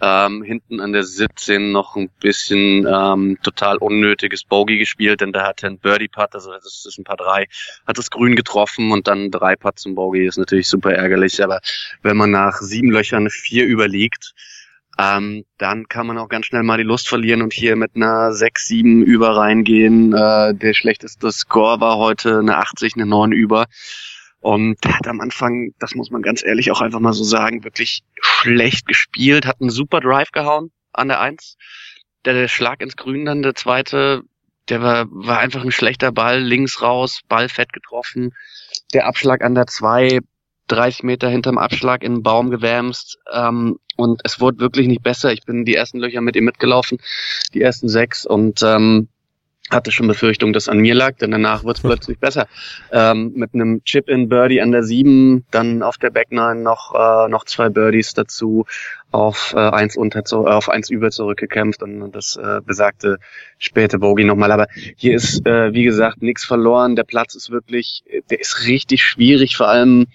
Ähm, 0.00 0.42
hinten 0.42 0.80
an 0.80 0.92
der 0.92 1.04
17 1.04 1.70
noch 1.70 1.94
ein 1.94 2.10
bisschen 2.20 2.86
ähm, 2.86 3.38
total 3.42 3.76
unnötiges 3.76 4.42
Bogey 4.42 4.78
gespielt, 4.78 5.20
denn 5.20 5.32
da 5.32 5.46
hat 5.46 5.62
er 5.62 5.70
ein 5.70 5.78
Birdie-Putt, 5.78 6.34
also 6.34 6.50
das 6.52 6.84
ist 6.86 6.98
ein 6.98 7.04
paar 7.04 7.16
drei, 7.16 7.46
hat 7.86 7.98
das 7.98 8.10
Grün 8.10 8.34
getroffen 8.34 8.90
und 8.90 9.06
dann 9.06 9.30
drei 9.30 9.54
Putt 9.54 9.78
zum 9.78 9.94
Bogey 9.94 10.26
ist 10.26 10.38
natürlich 10.38 10.66
super 10.66 10.92
ärgerlich, 10.92 11.40
aber 11.44 11.60
wenn 12.02 12.16
man 12.16 12.32
nach 12.32 12.56
sieben 12.56 12.90
Löchern 12.90 13.30
vier 13.30 13.64
überliegt, 13.64 14.34
ähm, 14.98 15.44
dann 15.58 15.88
kann 15.88 16.06
man 16.06 16.18
auch 16.18 16.28
ganz 16.28 16.46
schnell 16.46 16.62
mal 16.62 16.76
die 16.76 16.84
Lust 16.84 17.08
verlieren 17.08 17.42
und 17.42 17.52
hier 17.52 17.76
mit 17.76 17.96
einer 17.96 18.32
6, 18.32 18.66
7 18.66 19.02
über 19.02 19.36
reingehen. 19.36 20.12
Äh, 20.12 20.54
der 20.54 20.74
schlechteste 20.74 21.32
Score 21.32 21.80
war 21.80 21.96
heute 21.96 22.38
eine 22.38 22.58
80, 22.58 22.94
eine 22.94 23.06
9 23.06 23.32
über. 23.32 23.66
Und 24.40 24.76
hat 24.84 25.06
am 25.06 25.20
Anfang, 25.20 25.72
das 25.78 25.94
muss 25.94 26.10
man 26.10 26.20
ganz 26.20 26.44
ehrlich 26.44 26.72
auch 26.72 26.80
einfach 26.80 26.98
mal 26.98 27.12
so 27.12 27.22
sagen, 27.22 27.64
wirklich 27.64 28.02
schlecht 28.20 28.86
gespielt, 28.86 29.46
hat 29.46 29.60
einen 29.60 29.70
super 29.70 30.00
Drive 30.00 30.32
gehauen 30.32 30.72
an 30.92 31.08
der 31.08 31.20
1. 31.20 31.56
Der, 32.24 32.34
der 32.34 32.48
Schlag 32.48 32.80
ins 32.80 32.96
Grün 32.96 33.24
dann, 33.24 33.42
der 33.42 33.54
zweite, 33.54 34.22
der 34.68 34.82
war, 34.82 35.06
war 35.10 35.38
einfach 35.38 35.64
ein 35.64 35.72
schlechter 35.72 36.12
Ball, 36.12 36.40
links 36.40 36.82
raus, 36.82 37.20
Ball 37.28 37.48
fett 37.48 37.72
getroffen. 37.72 38.34
Der 38.92 39.06
Abschlag 39.06 39.42
an 39.42 39.54
der 39.54 39.68
2, 39.68 40.20
30 40.68 41.02
Meter 41.04 41.28
hinterm 41.28 41.58
Abschlag 41.58 42.02
in 42.02 42.16
den 42.16 42.22
Baum 42.22 42.50
gewämst. 42.50 43.18
Ähm, 43.32 43.78
und 43.96 44.20
es 44.24 44.40
wurde 44.40 44.60
wirklich 44.60 44.86
nicht 44.86 45.02
besser. 45.02 45.32
Ich 45.32 45.42
bin 45.44 45.64
die 45.64 45.74
ersten 45.74 45.98
Löcher 45.98 46.20
mit 46.20 46.36
ihm 46.36 46.44
mitgelaufen, 46.44 46.98
die 47.54 47.62
ersten 47.62 47.88
sechs 47.88 48.26
und 48.26 48.62
ähm, 48.62 49.08
hatte 49.72 49.90
schon 49.90 50.06
Befürchtung, 50.06 50.52
dass 50.52 50.68
an 50.68 50.78
mir 50.78 50.94
lag, 50.94 51.16
denn 51.16 51.30
danach 51.30 51.64
wurde 51.64 51.74
es 51.74 51.82
plötzlich 51.82 52.18
besser. 52.18 52.46
Ähm, 52.92 53.32
mit 53.34 53.54
einem 53.54 53.82
Chip-in-Birdie 53.84 54.60
an 54.60 54.72
der 54.72 54.82
sieben, 54.82 55.44
dann 55.50 55.82
auf 55.82 55.98
der 55.98 56.10
Backnine 56.10 56.56
noch 56.56 56.94
äh, 56.94 57.28
noch 57.28 57.44
zwei 57.44 57.68
Birdies 57.68 58.14
dazu, 58.14 58.66
auf 59.10 59.54
äh, 59.56 59.58
eins 59.58 59.96
unter 59.96 60.24
zu, 60.24 60.46
äh, 60.46 60.50
auf 60.50 60.68
eins 60.68 60.90
über 60.90 61.10
zurückgekämpft 61.10 61.82
und 61.82 62.12
das 62.12 62.36
äh, 62.36 62.60
besagte 62.64 63.18
späte 63.58 63.98
Bogey 63.98 64.24
nochmal. 64.24 64.52
Aber 64.52 64.66
hier 64.96 65.14
ist 65.14 65.46
äh, 65.46 65.72
wie 65.72 65.84
gesagt 65.84 66.22
nichts 66.22 66.44
verloren. 66.44 66.96
Der 66.96 67.04
Platz 67.04 67.34
ist 67.34 67.50
wirklich, 67.50 68.04
der 68.30 68.40
ist 68.40 68.66
richtig 68.66 69.02
schwierig, 69.02 69.56
vor 69.56 69.68
allem 69.68 70.06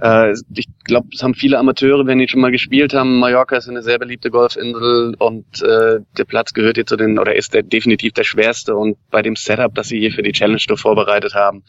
äh, 0.00 0.32
ich 0.54 0.68
glaube, 0.84 1.08
es 1.12 1.22
haben 1.22 1.34
viele 1.34 1.58
Amateure, 1.58 2.06
wenn 2.06 2.18
die 2.18 2.28
schon 2.28 2.40
mal 2.40 2.52
gespielt 2.52 2.94
haben. 2.94 3.18
Mallorca 3.18 3.56
ist 3.56 3.68
eine 3.68 3.82
sehr 3.82 3.98
beliebte 3.98 4.30
Golfinsel 4.30 5.14
und 5.18 5.62
äh, 5.62 6.00
der 6.16 6.24
Platz 6.24 6.52
gehört 6.52 6.76
hier 6.76 6.86
zu 6.86 6.96
den 6.96 7.18
oder 7.18 7.34
ist 7.34 7.54
der 7.54 7.62
definitiv 7.62 8.12
der 8.12 8.24
schwerste. 8.24 8.76
Und 8.76 8.96
bei 9.10 9.22
dem 9.22 9.36
Setup, 9.36 9.74
das 9.74 9.88
sie 9.88 9.98
hier 9.98 10.12
für 10.12 10.22
die 10.22 10.32
Challenge 10.32 10.58
Tour 10.58 10.78
vorbereitet 10.78 11.34
haben, 11.34 11.64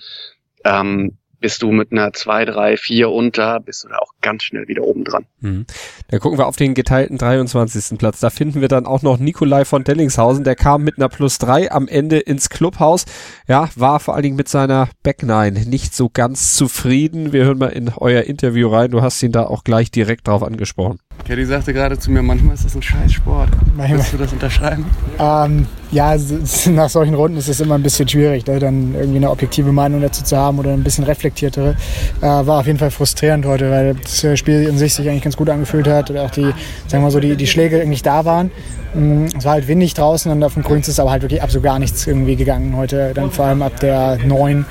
ähm, 0.63 1.17
bist 1.39 1.62
du 1.62 1.72
mit 1.72 1.91
einer 1.91 2.13
2, 2.13 2.46
3, 2.46 2.77
4 2.77 3.10
unter, 3.10 3.60
bist 3.60 3.84
du 3.84 3.89
da 3.89 3.98
auch 3.98 4.13
ganz 4.22 4.43
schnell 4.43 4.67
wieder 4.67 4.84
oben 4.84 5.03
dran. 5.03 5.25
Mhm. 5.41 5.65
Dann 6.10 6.19
gucken 6.19 6.38
wir 6.38 6.48
auf 6.48 6.55
den 6.55 6.74
geteilten 6.74 7.17
23. 7.17 7.98
Platz. 7.98 8.19
Da 8.19 8.29
finden 8.29 8.62
wir 8.62 8.67
dann 8.67 8.86
auch 8.86 9.01
noch 9.01 9.17
Nikolai 9.17 9.65
von 9.65 9.84
Dellingshausen. 9.84 10.43
Der 10.43 10.55
kam 10.55 10.84
mit 10.84 10.98
einer 10.98 11.10
Plus 11.10 11.38
3 11.38 11.72
am 11.72 11.88
Ende 11.88 12.19
ins 12.19 12.50
Clubhaus. 12.50 13.05
Ja, 13.48 13.69
war 13.75 14.00
vor 14.00 14.15
allen 14.15 14.24
Dingen 14.24 14.36
mit 14.36 14.50
seiner 14.50 14.89
Backnine 15.03 15.65
nicht 15.65 15.96
so 15.96 16.10
ganz 16.10 16.55
zufrieden. 16.55 17.34
Wir 17.34 17.46
hören 17.46 17.58
mal 17.58 17.67
in 17.67 17.89
euer 17.96 18.24
Interview 18.24 18.69
rein. 18.69 18.91
Du 18.91 19.01
hast 19.01 19.22
ihn 19.24 19.31
da 19.31 19.46
auch 19.46 19.63
gleich 19.63 19.91
direkt 19.91 20.27
drauf 20.27 20.43
angesprochen. 20.43 21.00
Caddy 21.27 21.45
sagte 21.45 21.73
gerade 21.73 21.97
zu 21.99 22.09
mir, 22.09 22.23
manchmal 22.23 22.55
ist 22.55 22.65
das 22.65 22.75
ein 22.75 22.81
Scheißsport. 22.81 23.49
Manchmal. 23.77 23.99
Willst 23.99 24.13
du 24.13 24.17
das 24.17 24.33
unterschreiben? 24.33 24.85
Ähm, 25.19 25.67
ja, 25.91 26.15
nach 26.71 26.89
solchen 26.89 27.13
Runden 27.13 27.38
ist 27.38 27.47
es 27.47 27.59
immer 27.61 27.75
ein 27.75 27.83
bisschen 27.83 28.07
schwierig, 28.07 28.47
ne, 28.47 28.57
dann 28.59 28.95
irgendwie 28.95 29.17
eine 29.17 29.29
objektive 29.29 29.71
Meinung 29.71 30.01
dazu 30.01 30.23
zu 30.23 30.35
haben 30.35 30.57
oder 30.57 30.71
ein 30.71 30.83
bisschen 30.83 31.03
reflektiertere. 31.03 31.75
Äh, 32.21 32.25
war 32.25 32.59
auf 32.59 32.65
jeden 32.65 32.79
Fall 32.79 32.89
frustrierend 32.89 33.45
heute, 33.45 33.69
weil 33.69 33.95
das 33.95 34.39
Spiel 34.39 34.63
in 34.63 34.77
sich 34.79 34.95
sich 34.95 35.07
eigentlich 35.07 35.23
ganz 35.23 35.38
gut 35.38 35.49
angefühlt 35.49 35.88
hat 35.88 36.09
oder 36.09 36.23
auch 36.23 36.31
die, 36.31 36.51
sagen 36.88 37.03
wir 37.03 37.11
so, 37.11 37.19
die, 37.19 37.35
die 37.35 37.47
Schläge 37.47 37.79
eigentlich 37.79 38.01
da 38.03 38.25
waren. 38.25 38.49
Mm, 38.95 39.25
Es 39.25 39.45
war 39.45 39.53
halt 39.53 39.67
windig 39.67 39.93
draußen 39.93 40.31
und 40.31 40.43
auf 40.43 40.55
dem 40.55 40.63
Grüns 40.63 40.88
ist 40.88 40.99
aber 40.99 41.11
halt 41.11 41.21
wirklich 41.21 41.43
absolut 41.43 41.63
gar 41.63 41.77
nichts 41.77 42.07
irgendwie 42.07 42.35
gegangen 42.38 42.75
heute. 42.75 43.11
Dann 43.13 43.29
vor 43.29 43.45
allem 43.45 43.61
ab 43.61 43.79
der 43.79 44.17
9. 44.25 44.65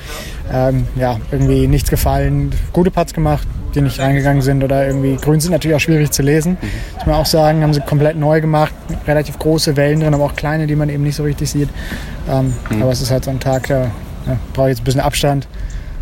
Ähm, 0.51 0.87
ja, 0.97 1.17
irgendwie 1.31 1.67
nichts 1.67 1.89
gefallen. 1.89 2.51
Gute 2.73 2.91
Putts 2.91 3.13
gemacht, 3.13 3.47
die 3.75 3.81
nicht 3.81 3.99
reingegangen 3.99 4.41
sind 4.41 4.63
oder 4.63 4.85
irgendwie 4.87 5.15
Grün 5.17 5.39
sind 5.39 5.51
natürlich 5.51 5.75
auch 5.75 5.79
schwierig 5.81 6.11
zu 6.11 6.21
lesen. 6.21 6.57
Muss 6.95 7.05
man 7.05 7.15
auch 7.15 7.25
sagen, 7.25 7.61
haben 7.63 7.73
sie 7.73 7.81
komplett 7.81 8.17
neu 8.17 8.41
gemacht. 8.41 8.73
Relativ 9.07 9.37
große 9.39 9.75
Wellen 9.77 9.99
drin, 10.01 10.13
aber 10.13 10.23
auch 10.25 10.35
kleine, 10.35 10.67
die 10.67 10.75
man 10.75 10.89
eben 10.89 11.03
nicht 11.03 11.15
so 11.15 11.23
richtig 11.23 11.49
sieht. 11.49 11.69
Ähm, 12.29 12.53
Aber 12.81 12.91
es 12.91 13.01
ist 13.01 13.11
halt 13.11 13.23
so 13.25 13.31
ein 13.31 13.39
Tag, 13.39 13.67
da 13.67 13.85
ja, 14.27 14.37
brauche 14.53 14.67
ich 14.69 14.73
jetzt 14.77 14.81
ein 14.81 14.85
bisschen 14.85 15.01
Abstand. 15.01 15.47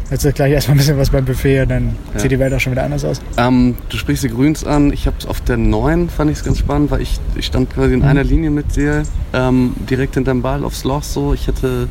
Jetzt 0.09 0.23
ist 0.23 0.35
gleich 0.35 0.53
erstmal 0.53 0.75
ein 0.75 0.77
bisschen 0.77 0.97
was 0.97 1.09
beim 1.09 1.25
Buffet 1.25 1.63
und 1.63 1.69
dann 1.69 1.95
Ja. 2.13 2.19
sieht 2.21 2.31
die 2.31 2.39
Welt 2.39 2.53
auch 2.53 2.59
schon 2.61 2.71
wieder 2.71 2.83
anders 2.83 3.03
aus. 3.03 3.19
Ähm, 3.37 3.75
du 3.89 3.97
sprichst 3.97 4.23
die 4.23 4.29
Grüns 4.29 4.63
an. 4.65 4.93
Ich 4.93 5.05
habe 5.05 5.17
auf 5.27 5.41
der 5.41 5.57
9 5.57 6.09
fand 6.09 6.31
ich 6.31 6.37
es 6.37 6.43
ganz 6.45 6.59
spannend, 6.59 6.91
weil 6.91 7.01
ich, 7.01 7.19
ich 7.35 7.45
stand 7.45 7.73
quasi 7.73 7.93
in 7.93 8.03
einer 8.03 8.23
Linie 8.23 8.49
mit 8.49 8.75
dir, 8.77 9.03
ähm, 9.33 9.73
direkt 9.89 10.13
hinterm 10.13 10.41
Ball 10.41 10.63
aufs 10.63 10.85
Loch 10.85 11.03
so. 11.03 11.33
Ich 11.33 11.47
hätte, 11.47 11.89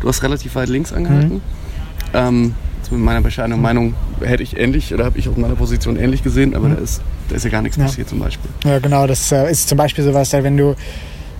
du 0.00 0.08
hast 0.08 0.22
relativ 0.22 0.54
weit 0.54 0.70
links 0.70 0.94
angehalten. 0.94 1.42
Ähm, 2.14 2.54
mit 2.90 3.00
meiner 3.00 3.20
bescheidenen 3.20 3.60
Meinung 3.60 3.94
hätte 4.20 4.42
ich 4.42 4.56
ähnlich 4.58 4.92
oder 4.94 5.04
habe 5.04 5.18
ich 5.18 5.28
auf 5.28 5.36
meiner 5.36 5.54
Position 5.54 5.96
ähnlich 5.96 6.22
gesehen, 6.22 6.54
aber 6.54 6.68
da, 6.70 6.74
ist, 6.76 7.00
da 7.28 7.36
ist 7.36 7.44
ja 7.44 7.50
gar 7.50 7.62
nichts 7.62 7.76
Ja. 7.76 7.84
passiert 7.84 8.08
zum 8.08 8.18
Beispiel. 8.18 8.50
Ja, 8.64 8.78
genau, 8.78 9.06
das 9.06 9.30
äh, 9.32 9.50
ist 9.50 9.68
zum 9.68 9.78
Beispiel 9.78 10.04
sowas, 10.04 10.32
wenn 10.32 10.56
du, 10.56 10.74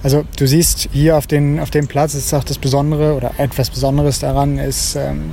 also 0.03 0.25
du 0.37 0.47
siehst 0.47 0.89
hier 0.93 1.17
auf, 1.17 1.27
den, 1.27 1.61
auf 1.61 1.71
dem 1.71 1.87
Platz, 1.89 2.15
ist 2.15 2.33
auch 2.35 2.45
das 2.45 2.59
Besondere 2.59 3.15
oder 3.15 3.33
etwas 3.39 3.71
Besonderes 3.71 4.19
daran, 4.21 4.59
ist, 4.59 4.95
ähm, 4.97 5.31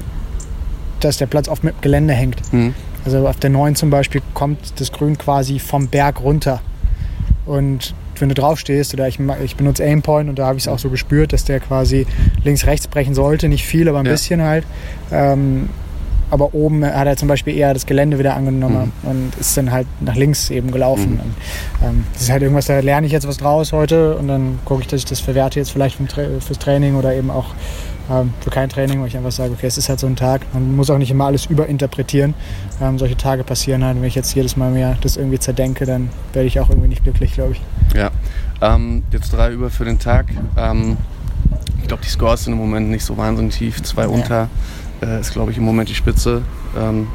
dass 1.01 1.17
der 1.17 1.27
Platz 1.27 1.47
oft 1.47 1.63
mit 1.63 1.81
Gelände 1.81 2.13
hängt. 2.13 2.41
Mhm. 2.53 2.73
Also 3.05 3.27
auf 3.27 3.37
der 3.37 3.51
9 3.51 3.75
zum 3.75 3.89
Beispiel 3.91 4.21
kommt 4.33 4.79
das 4.79 4.91
Grün 4.91 5.17
quasi 5.17 5.59
vom 5.59 5.87
Berg 5.87 6.21
runter. 6.21 6.61
Und 7.45 7.93
wenn 8.17 8.29
du 8.29 8.35
drauf 8.35 8.59
stehst, 8.59 8.93
oder 8.93 9.07
ich, 9.07 9.19
ich 9.43 9.55
benutze 9.57 9.83
Aimpoint 9.83 10.29
und 10.29 10.39
da 10.39 10.47
habe 10.47 10.57
ich 10.57 10.63
es 10.63 10.67
auch 10.67 10.79
so 10.79 10.89
gespürt, 10.89 11.33
dass 11.33 11.43
der 11.43 11.59
quasi 11.59 12.07
links-rechts 12.43 12.87
brechen 12.87 13.13
sollte. 13.13 13.47
Nicht 13.49 13.65
viel, 13.65 13.87
aber 13.89 13.99
ein 13.99 14.05
Ja. 14.05 14.13
bisschen 14.13 14.41
halt. 14.41 14.63
Ähm, 15.11 15.69
aber 16.35 16.53
oben 16.53 16.85
hat 16.85 17.07
er 17.07 17.15
zum 17.15 17.29
Beispiel 17.29 17.55
eher 17.55 17.73
das 17.73 17.85
Gelände 17.85 18.19
wieder 18.19 18.35
angenommen 18.35 18.91
und 19.03 19.33
ist 19.39 19.55
dann 19.55 19.71
halt 19.71 19.87
nach 20.01 20.15
links 20.15 20.49
eben 20.49 20.69
gelaufen. 20.69 21.21
Und, 21.23 21.87
ähm, 21.87 22.03
das 22.11 22.23
ist 22.23 22.29
halt 22.29 22.41
irgendwas, 22.43 22.65
da 22.65 22.77
lerne 22.79 23.07
ich 23.07 23.13
jetzt 23.13 23.25
was 23.25 23.37
draus 23.37 23.71
heute 23.71 24.17
und 24.17 24.27
dann 24.27 24.59
gucke 24.65 24.81
ich, 24.81 24.87
dass 24.87 24.99
ich 24.99 25.05
das 25.05 25.21
verwerte 25.21 25.59
jetzt 25.59 25.71
vielleicht 25.71 25.97
Tra 26.09 26.23
fürs 26.45 26.59
Training 26.59 26.95
oder 26.95 27.15
eben 27.15 27.31
auch 27.31 27.55
ähm, 28.11 28.33
für 28.41 28.49
kein 28.49 28.67
Training, 28.67 29.01
wo 29.01 29.05
ich 29.05 29.15
einfach 29.15 29.31
sage, 29.31 29.53
okay, 29.53 29.67
es 29.67 29.77
ist 29.77 29.87
halt 29.87 29.99
so 29.99 30.07
ein 30.07 30.17
Tag. 30.17 30.41
Man 30.53 30.75
muss 30.75 30.89
auch 30.89 30.97
nicht 30.97 31.09
immer 31.09 31.25
alles 31.25 31.45
überinterpretieren. 31.45 32.33
Ähm, 32.81 32.99
solche 32.99 33.15
Tage 33.15 33.45
passieren 33.45 33.83
halt. 33.85 33.95
Wenn 33.95 34.03
ich 34.03 34.15
jetzt 34.15 34.35
jedes 34.35 34.57
Mal 34.57 34.71
mehr 34.71 34.97
das 35.01 35.15
irgendwie 35.15 35.39
zerdenke, 35.39 35.85
dann 35.85 36.09
werde 36.33 36.47
ich 36.47 36.59
auch 36.59 36.69
irgendwie 36.69 36.89
nicht 36.89 37.03
glücklich, 37.03 37.33
glaube 37.33 37.53
ich. 37.53 37.61
Ja. 37.97 38.11
Ähm, 38.61 39.03
jetzt 39.11 39.31
drei 39.31 39.51
über 39.51 39.69
für 39.69 39.85
den 39.85 39.99
Tag. 39.99 40.27
Ähm, 40.57 40.97
ich 41.81 41.87
glaube, 41.87 42.03
die 42.03 42.09
Scores 42.09 42.43
sind 42.43 42.53
im 42.53 42.59
Moment 42.59 42.89
nicht 42.89 43.05
so 43.05 43.15
wahnsinnig 43.15 43.55
tief. 43.55 43.81
Zwei 43.83 44.07
unter 44.07 44.49
äh, 45.05 45.19
ist, 45.19 45.31
glaube 45.31 45.51
ich, 45.51 45.57
im 45.57 45.63
Moment 45.63 45.89
die 45.89 45.95
Spitze. 45.95 46.41
Ähm, 46.77 47.07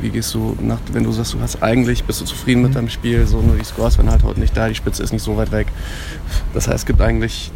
wie 0.00 0.10
gehst 0.10 0.34
du 0.34 0.56
nach, 0.60 0.78
wenn 0.92 1.04
du 1.04 1.12
sagst, 1.12 1.34
du 1.34 1.40
hast 1.40 1.62
eigentlich, 1.62 2.04
bist 2.04 2.20
du 2.20 2.24
zufrieden 2.24 2.62
mit 2.62 2.74
deinem 2.74 2.88
Spiel, 2.88 3.26
so 3.26 3.40
nur 3.40 3.56
die 3.56 3.64
Scores 3.64 3.98
werden 3.98 4.10
halt 4.10 4.24
heute 4.24 4.40
nicht 4.40 4.56
da, 4.56 4.68
die 4.68 4.74
Spitze 4.74 5.02
ist 5.02 5.12
nicht 5.12 5.22
so 5.22 5.36
weit 5.36 5.52
weg. 5.52 5.68
Das 6.54 6.66
heißt, 6.66 6.78
es 6.78 6.86
gibt 6.86 7.00
eigentlich 7.00 7.52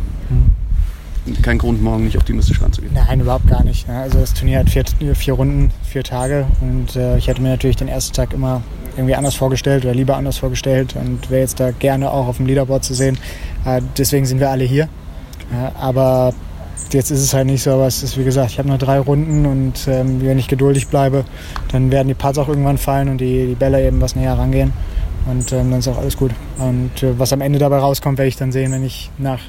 kein 1.42 1.58
Grund, 1.58 1.82
morgen 1.82 2.04
nicht 2.04 2.16
optimistisch 2.16 2.62
ranzugehen. 2.62 2.94
Nein, 2.94 3.20
überhaupt 3.20 3.48
gar 3.48 3.64
nicht. 3.64 3.88
ne. 3.88 3.98
Also 3.98 4.20
das 4.20 4.32
Turnier 4.32 4.60
hat 4.60 4.70
vier, 4.70 4.84
vier 5.14 5.34
Runden, 5.34 5.72
vier 5.82 6.04
Tage 6.04 6.46
und 6.60 6.94
äh, 6.94 7.18
ich 7.18 7.26
hätte 7.26 7.42
mir 7.42 7.48
natürlich 7.48 7.76
den 7.76 7.88
ersten 7.88 8.14
Tag 8.14 8.32
immer 8.32 8.62
irgendwie 8.96 9.16
anders 9.16 9.34
vorgestellt 9.34 9.84
oder 9.84 9.94
lieber 9.94 10.16
anders 10.16 10.38
vorgestellt 10.38 10.94
und 10.94 11.28
wäre 11.28 11.40
jetzt 11.40 11.58
da 11.58 11.72
gerne 11.72 12.10
auch 12.10 12.28
auf 12.28 12.36
dem 12.36 12.46
Leaderboard 12.46 12.84
zu 12.84 12.94
sehen. 12.94 13.18
Äh, 13.64 13.82
deswegen 13.98 14.24
sind 14.24 14.38
wir 14.38 14.50
alle 14.50 14.64
hier. 14.64 14.88
Ja, 15.52 15.72
aber 15.78 16.32
jetzt 16.92 17.10
ist 17.10 17.20
es 17.20 17.34
halt 17.34 17.46
nicht 17.46 17.62
so, 17.62 17.72
aber 17.72 17.86
es 17.86 18.02
ist 18.02 18.16
wie 18.18 18.24
gesagt, 18.24 18.50
ich 18.50 18.58
habe 18.58 18.68
nur 18.68 18.78
drei 18.78 18.98
Runden 18.98 19.46
und 19.46 19.88
ähm, 19.88 20.22
wenn 20.22 20.38
ich 20.38 20.48
geduldig 20.48 20.88
bleibe, 20.88 21.24
dann 21.72 21.90
werden 21.90 22.08
die 22.08 22.14
Putts 22.14 22.38
auch 22.38 22.48
irgendwann 22.48 22.78
fallen 22.78 23.08
und 23.08 23.20
die, 23.20 23.46
die 23.46 23.54
Bälle 23.54 23.84
eben 23.86 24.00
was 24.00 24.16
näher 24.16 24.34
rangehen. 24.34 24.72
Und 25.26 25.52
ähm, 25.52 25.70
dann 25.70 25.80
ist 25.80 25.88
auch 25.88 25.98
alles 25.98 26.16
gut. 26.16 26.30
Und 26.58 27.02
äh, 27.02 27.18
was 27.18 27.32
am 27.32 27.40
Ende 27.40 27.58
dabei 27.58 27.78
rauskommt, 27.78 28.18
werde 28.18 28.28
ich 28.28 28.36
dann 28.36 28.52
sehen, 28.52 28.72
wenn 28.72 28.84
ich 28.84 29.10
nach 29.18 29.40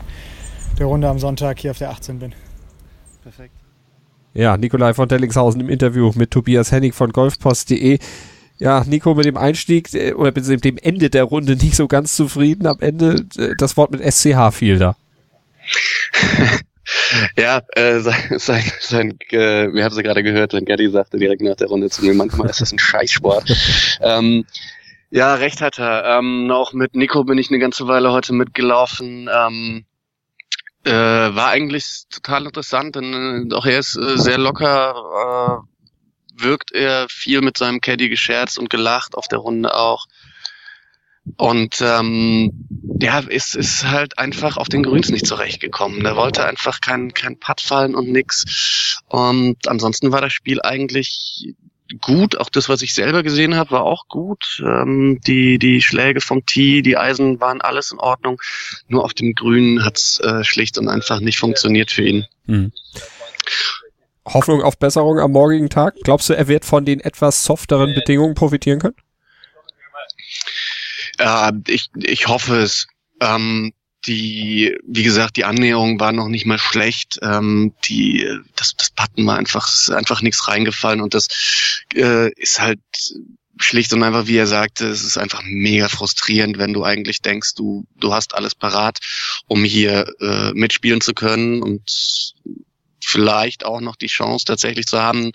der 0.79 0.87
Runde 0.87 1.07
am 1.07 1.19
Sonntag 1.19 1.59
hier 1.59 1.71
auf 1.71 1.77
der 1.77 1.91
18 1.91 2.19
bin. 2.19 2.33
Perfekt. 3.21 3.53
Ja, 4.33 4.57
Nikolai 4.57 4.93
von 4.93 5.07
Dellingshausen 5.07 5.61
im 5.61 5.69
Interview 5.69 6.11
mit 6.15 6.31
Tobias 6.31 6.71
Hennig 6.71 6.95
von 6.95 7.11
golfpost.de. 7.11 7.99
Ja, 8.59 8.83
Nico 8.85 9.13
mit 9.13 9.25
dem 9.25 9.37
Einstieg 9.37 9.93
äh, 9.93 10.13
oder 10.13 10.31
mit 10.35 10.65
dem 10.65 10.77
Ende 10.77 11.09
der 11.09 11.25
Runde 11.25 11.55
nicht 11.55 11.75
so 11.75 11.87
ganz 11.87 12.15
zufrieden. 12.15 12.65
Am 12.65 12.79
Ende 12.79 13.25
äh, 13.37 13.53
das 13.57 13.77
Wort 13.77 13.91
mit 13.91 14.01
SCH 14.01 14.51
fiel 14.51 14.79
da. 14.79 14.95
Ja, 17.37 17.61
äh, 17.75 17.99
sein, 17.99 18.39
sein, 18.39 18.63
sein 18.79 19.17
äh, 19.29 19.73
wir 19.73 19.83
haben 19.83 19.93
sie 19.93 20.03
gerade 20.03 20.23
gehört, 20.23 20.51
sein 20.51 20.65
Gaddy 20.65 20.89
sagte 20.89 21.17
direkt 21.17 21.41
nach 21.41 21.55
der 21.55 21.67
Runde 21.67 21.89
zu 21.89 22.05
mir, 22.05 22.13
manchmal 22.13 22.49
ist 22.49 22.61
das 22.61 22.71
ein 22.71 22.79
Scheißsport. 22.79 23.51
ähm, 24.01 24.45
ja, 25.09 25.35
recht 25.35 25.61
hat 25.61 25.79
er. 25.79 26.17
Ähm, 26.17 26.51
auch 26.51 26.73
mit 26.73 26.95
Nico 26.95 27.23
bin 27.23 27.37
ich 27.37 27.49
eine 27.49 27.59
ganze 27.59 27.87
Weile 27.87 28.11
heute 28.11 28.33
mitgelaufen. 28.33 29.29
Ähm, 29.33 29.85
äh, 30.83 30.91
war 30.91 31.49
eigentlich 31.49 32.03
total 32.09 32.45
interessant, 32.45 32.95
denn 32.95 33.49
äh, 33.51 33.55
auch 33.55 33.65
er 33.65 33.79
ist 33.79 33.97
äh, 33.97 34.17
sehr 34.17 34.37
locker, 34.37 35.63
äh, 35.65 36.43
wirkt 36.43 36.71
er 36.71 37.07
viel 37.09 37.41
mit 37.41 37.57
seinem 37.57 37.81
Caddy 37.81 38.09
gescherzt 38.09 38.59
und 38.59 38.69
gelacht 38.69 39.15
auf 39.15 39.27
der 39.27 39.39
Runde 39.39 39.73
auch. 39.73 40.05
Und 41.35 41.81
ähm, 41.81 42.67
ja, 42.99 43.19
ist, 43.19 43.55
ist 43.55 43.85
halt 43.85 44.17
einfach 44.17 44.57
auf 44.57 44.69
den 44.69 44.83
Grüns 44.83 45.09
nicht 45.09 45.27
zurechtgekommen. 45.27 46.03
Der 46.03 46.15
wollte 46.15 46.45
einfach 46.45 46.81
kein, 46.81 47.13
kein 47.13 47.37
Putt 47.37 47.61
fallen 47.61 47.95
und 47.95 48.09
nix. 48.09 48.97
Und 49.07 49.67
ansonsten 49.67 50.11
war 50.11 50.21
das 50.21 50.33
Spiel 50.33 50.61
eigentlich 50.61 51.55
gut. 52.01 52.37
Auch 52.37 52.49
das, 52.49 52.69
was 52.69 52.81
ich 52.81 52.93
selber 52.93 53.23
gesehen 53.23 53.55
habe, 53.55 53.71
war 53.71 53.83
auch 53.83 54.07
gut. 54.07 54.61
Ähm, 54.65 55.19
die, 55.25 55.59
die 55.59 55.81
Schläge 55.81 56.21
vom 56.21 56.45
Tee, 56.45 56.81
die 56.81 56.97
Eisen 56.97 57.39
waren 57.39 57.61
alles 57.61 57.91
in 57.91 57.99
Ordnung. 57.99 58.41
Nur 58.87 59.03
auf 59.03 59.13
dem 59.13 59.33
Grün 59.33 59.83
hat's 59.83 60.19
äh, 60.19 60.43
schlicht 60.43 60.77
und 60.77 60.87
einfach 60.87 61.19
nicht 61.19 61.39
funktioniert 61.39 61.91
für 61.91 62.03
ihn. 62.03 62.25
Mhm. 62.45 62.71
Hoffnung 64.25 64.61
auf 64.61 64.77
Besserung 64.77 65.19
am 65.19 65.31
morgigen 65.31 65.69
Tag? 65.69 65.95
Glaubst 66.03 66.29
du, 66.29 66.33
er 66.33 66.47
wird 66.47 66.65
von 66.65 66.83
den 66.83 66.99
etwas 66.99 67.43
softeren 67.45 67.93
Bedingungen 67.93 68.35
profitieren 68.35 68.79
können? 68.79 68.95
Äh, 71.17 71.51
ich, 71.67 71.89
ich 71.95 72.27
hoffe 72.27 72.57
es. 72.57 72.87
Ähm, 73.19 73.73
die, 74.05 74.77
wie 74.85 75.03
gesagt, 75.03 75.37
die 75.37 75.43
Annäherung 75.43 75.99
war 75.99 76.11
noch 76.11 76.27
nicht 76.27 76.45
mal 76.45 76.59
schlecht. 76.59 77.19
Ähm, 77.21 77.73
die, 77.85 78.27
das, 78.55 78.75
das 78.77 78.89
Patten 78.89 79.25
war 79.25 79.37
einfach, 79.37 79.67
ist 79.67 79.91
einfach 79.91 80.21
nichts 80.21 80.47
reingefallen 80.47 81.01
und 81.01 81.13
das 81.13 81.27
äh, 81.93 82.31
ist 82.33 82.61
halt 82.61 82.79
schlicht 83.59 83.91
und 83.93 84.03
einfach, 84.03 84.27
wie 84.27 84.37
er 84.37 84.47
sagte, 84.47 84.87
es 84.87 85.03
ist 85.03 85.17
einfach 85.17 85.41
mega 85.43 85.89
frustrierend, 85.89 86.57
wenn 86.57 86.73
du 86.73 86.83
eigentlich 86.83 87.21
denkst, 87.21 87.55
du, 87.55 87.85
du 87.99 88.13
hast 88.13 88.35
alles 88.35 88.55
parat, 88.55 88.99
um 89.47 89.63
hier 89.63 90.05
äh, 90.19 90.51
mitspielen 90.53 91.01
zu 91.01 91.13
können 91.13 91.63
und 91.63 92.33
vielleicht 93.07 93.65
auch 93.65 93.79
noch 93.79 93.95
die 93.95 94.07
Chance 94.07 94.45
tatsächlich 94.45 94.85
zu 94.85 95.01
haben, 95.01 95.31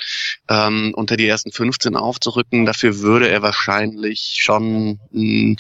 ähm, 0.48 0.92
unter 0.94 1.16
die 1.16 1.26
ersten 1.26 1.52
15 1.52 1.96
aufzurücken. 1.96 2.66
Dafür 2.66 2.98
würde 2.98 3.28
er 3.28 3.40
wahrscheinlich 3.42 4.36
schon, 4.38 5.00
mh, 5.10 5.56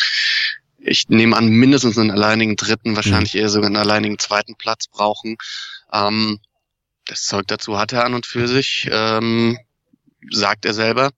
ich 0.78 1.08
nehme 1.08 1.36
an, 1.36 1.48
mindestens 1.48 1.96
einen 1.96 2.10
alleinigen 2.10 2.56
dritten, 2.56 2.96
wahrscheinlich 2.96 3.34
eher 3.34 3.48
sogar 3.48 3.68
einen 3.68 3.76
alleinigen 3.76 4.18
zweiten 4.18 4.56
Platz 4.56 4.88
brauchen. 4.88 5.36
Ähm, 5.92 6.40
das 7.06 7.24
Zeug 7.24 7.46
dazu 7.46 7.78
hat 7.78 7.92
er 7.92 8.04
an 8.04 8.14
und 8.14 8.26
für 8.26 8.46
sich, 8.46 8.88
ähm, 8.92 9.58
sagt 10.30 10.66
er 10.66 10.74
selber. 10.74 11.10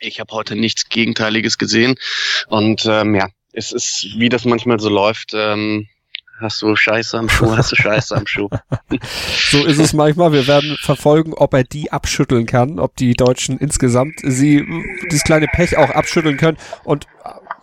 Ich 0.00 0.20
habe 0.20 0.34
heute 0.34 0.54
nichts 0.54 0.88
Gegenteiliges 0.88 1.56
gesehen. 1.56 1.94
Und 2.48 2.84
ähm, 2.86 3.14
ja, 3.14 3.28
es 3.52 3.72
ist, 3.72 4.06
wie 4.16 4.28
das 4.28 4.44
manchmal 4.44 4.80
so 4.80 4.88
läuft, 4.88 5.32
ähm, 5.34 5.88
hast 6.40 6.62
du 6.62 6.74
Scheiße 6.74 7.18
am 7.18 7.28
Schuh, 7.28 7.56
hast 7.56 7.72
du 7.72 7.76
Scheiße 7.76 8.16
am 8.16 8.26
Schuh. 8.26 8.48
So 9.50 9.64
ist 9.64 9.78
es 9.78 9.92
manchmal. 9.92 10.32
Wir 10.32 10.46
werden 10.46 10.76
verfolgen, 10.80 11.34
ob 11.34 11.54
er 11.54 11.64
die 11.64 11.90
abschütteln 11.90 12.46
kann, 12.46 12.78
ob 12.78 12.94
die 12.96 13.14
Deutschen 13.14 13.58
insgesamt 13.58 14.20
sie 14.22 14.64
dieses 15.10 15.24
kleine 15.24 15.48
Pech 15.48 15.76
auch 15.76 15.90
abschütteln 15.90 16.36
können 16.36 16.56
und 16.84 17.06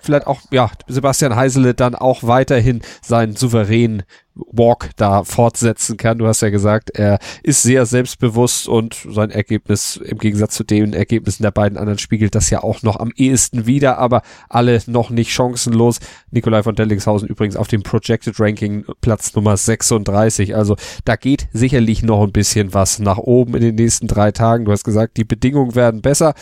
vielleicht 0.08 0.28
auch, 0.28 0.42
ja, 0.52 0.72
Sebastian 0.88 1.36
Heisele 1.36 1.74
dann 1.74 1.94
auch 1.94 2.24
weiterhin 2.24 2.82
seinen 3.02 3.36
souveränen 3.36 4.04
Walk 4.52 4.92
da 4.96 5.24
fortsetzen 5.24 5.98
kann. 5.98 6.18
Du 6.18 6.28
hast 6.28 6.42
ja 6.42 6.50
gesagt, 6.50 6.92
er 6.92 7.20
ist 7.44 7.64
sehr 7.64 7.86
selbstbewusst 7.86 8.68
und 8.68 8.96
sein 9.10 9.32
Ergebnis 9.32 9.98
im 9.98 10.18
Gegensatz 10.18 10.56
zu 10.56 10.64
den 10.64 10.94
Ergebnissen 10.94 11.44
der 11.44 11.52
beiden 11.52 11.78
anderen 11.78 11.98
spiegelt 11.98 12.36
das 12.36 12.50
ja 12.50 12.64
auch 12.64 12.84
noch 12.84 13.00
am 13.00 13.12
ehesten 13.16 13.66
wieder, 13.66 13.98
aber 13.98 14.22
alle 14.50 14.82
noch 14.86 15.10
nicht 15.10 15.32
chancenlos. 15.32 16.00
Nikolai 16.32 16.64
von 16.64 16.76
Dellingshausen 16.76 17.28
übrigens 17.28 17.56
auf 17.56 17.68
dem 17.68 17.84
Projected 17.84 18.40
Ranking 18.40 18.86
Platz 19.02 19.34
Nummer 19.36 19.58
36. 19.58 20.56
Also 20.56 20.76
da 21.06 21.16
geht 21.16 21.48
sicherlich 21.52 22.04
noch 22.04 22.24
ein 22.24 22.32
bisschen 22.32 22.74
was 22.74 23.00
nach 23.00 23.18
oben 23.18 23.56
in 23.56 23.62
den 23.62 23.76
nächsten 23.76 24.08
drei 24.08 24.32
Tagen. 24.32 24.66
Du 24.66 24.72
hast 24.72 24.84
gesagt, 24.84 25.18
die 25.18 25.26
Bedingungen 25.26 25.76
werden 25.76 26.02
besser 26.02 26.34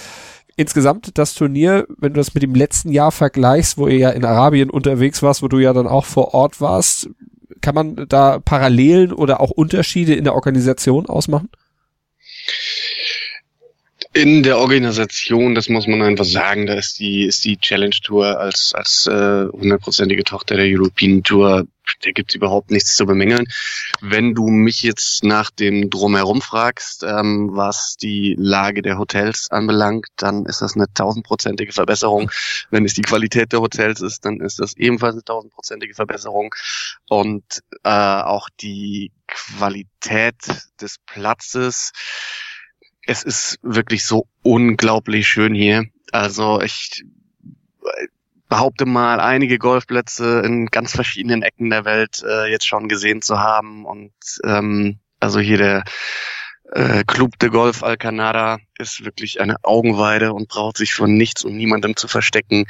insgesamt 0.55 1.17
das 1.17 1.33
Turnier, 1.33 1.85
wenn 1.97 2.13
du 2.13 2.19
das 2.19 2.33
mit 2.33 2.43
dem 2.43 2.55
letzten 2.55 2.91
Jahr 2.91 3.11
vergleichst, 3.11 3.77
wo 3.77 3.87
ihr 3.87 3.97
ja 3.97 4.09
in 4.11 4.25
Arabien 4.25 4.69
unterwegs 4.69 5.21
warst, 5.21 5.41
wo 5.41 5.47
du 5.47 5.59
ja 5.59 5.73
dann 5.73 5.87
auch 5.87 6.05
vor 6.05 6.33
Ort 6.33 6.61
warst, 6.61 7.09
kann 7.61 7.75
man 7.75 8.05
da 8.07 8.39
Parallelen 8.39 9.11
oder 9.11 9.41
auch 9.41 9.51
Unterschiede 9.51 10.13
in 10.13 10.23
der 10.23 10.35
Organisation 10.35 11.07
ausmachen? 11.07 11.49
In 14.13 14.43
der 14.43 14.59
Organisation, 14.59 15.55
das 15.55 15.67
muss 15.67 15.87
man 15.87 16.01
einfach 16.01 16.25
sagen, 16.25 16.67
da 16.67 16.75
ist 16.75 16.99
die 16.99 17.25
ist 17.25 17.43
die 17.43 17.57
Challenge 17.57 17.95
Tour 18.01 18.39
als 18.39 18.71
als 18.73 19.07
äh, 19.07 19.47
hundertprozentige 19.51 20.23
Tochter 20.23 20.55
der 20.55 20.67
European 20.67 21.21
Tour, 21.21 21.67
da 22.01 22.11
gibt's 22.11 22.35
überhaupt 22.35 22.71
nichts 22.71 22.95
zu 22.95 23.05
bemängeln. 23.05 23.47
Wenn 24.01 24.33
du 24.33 24.47
mich 24.47 24.83
jetzt 24.83 25.23
nach 25.23 25.51
dem 25.51 25.89
drumherum 25.89 26.41
fragst, 26.41 27.03
ähm, 27.03 27.49
was 27.53 27.95
die 27.95 28.35
Lage 28.37 28.81
der 28.81 28.97
Hotels 28.97 29.49
anbelangt, 29.51 30.07
dann 30.17 30.45
ist 30.45 30.61
das 30.61 30.75
eine 30.75 30.91
tausendprozentige 30.93 31.73
Verbesserung. 31.73 32.31
Wenn 32.69 32.85
es 32.85 32.93
die 32.93 33.01
Qualität 33.01 33.51
der 33.51 33.61
Hotels 33.61 34.01
ist, 34.01 34.25
dann 34.25 34.39
ist 34.41 34.59
das 34.59 34.75
ebenfalls 34.77 35.15
eine 35.15 35.23
tausendprozentige 35.23 35.93
Verbesserung 35.93 36.53
und 37.09 37.43
äh, 37.83 37.89
auch 37.89 38.49
die 38.59 39.11
Qualität 39.27 40.35
des 40.79 40.97
Platzes 41.05 41.91
es 43.05 43.23
ist 43.23 43.59
wirklich 43.61 44.03
so 44.03 44.27
unglaublich 44.41 45.27
schön 45.27 45.53
hier. 45.53 45.85
Also 46.11 46.61
ich 46.61 47.03
behaupte 48.49 48.85
mal, 48.85 49.19
einige 49.19 49.57
Golfplätze 49.57 50.41
in 50.45 50.67
ganz 50.67 50.91
verschiedenen 50.91 51.41
Ecken 51.41 51.69
der 51.69 51.85
Welt 51.85 52.23
äh, 52.23 52.49
jetzt 52.51 52.67
schon 52.67 52.87
gesehen 52.87 53.21
zu 53.21 53.39
haben. 53.39 53.85
Und 53.85 54.13
ähm, 54.43 54.99
also 55.19 55.39
hier 55.39 55.57
der 55.57 55.83
äh, 56.71 57.03
Club 57.05 57.37
de 57.39 57.49
Golf 57.49 57.83
Alcanada 57.83 58.57
ist 58.77 59.05
wirklich 59.05 59.39
eine 59.39 59.57
Augenweide 59.63 60.33
und 60.33 60.47
braucht 60.47 60.77
sich 60.77 60.93
von 60.93 61.15
nichts 61.15 61.43
und 61.43 61.55
niemandem 61.55 61.95
zu 61.95 62.07
verstecken. 62.07 62.65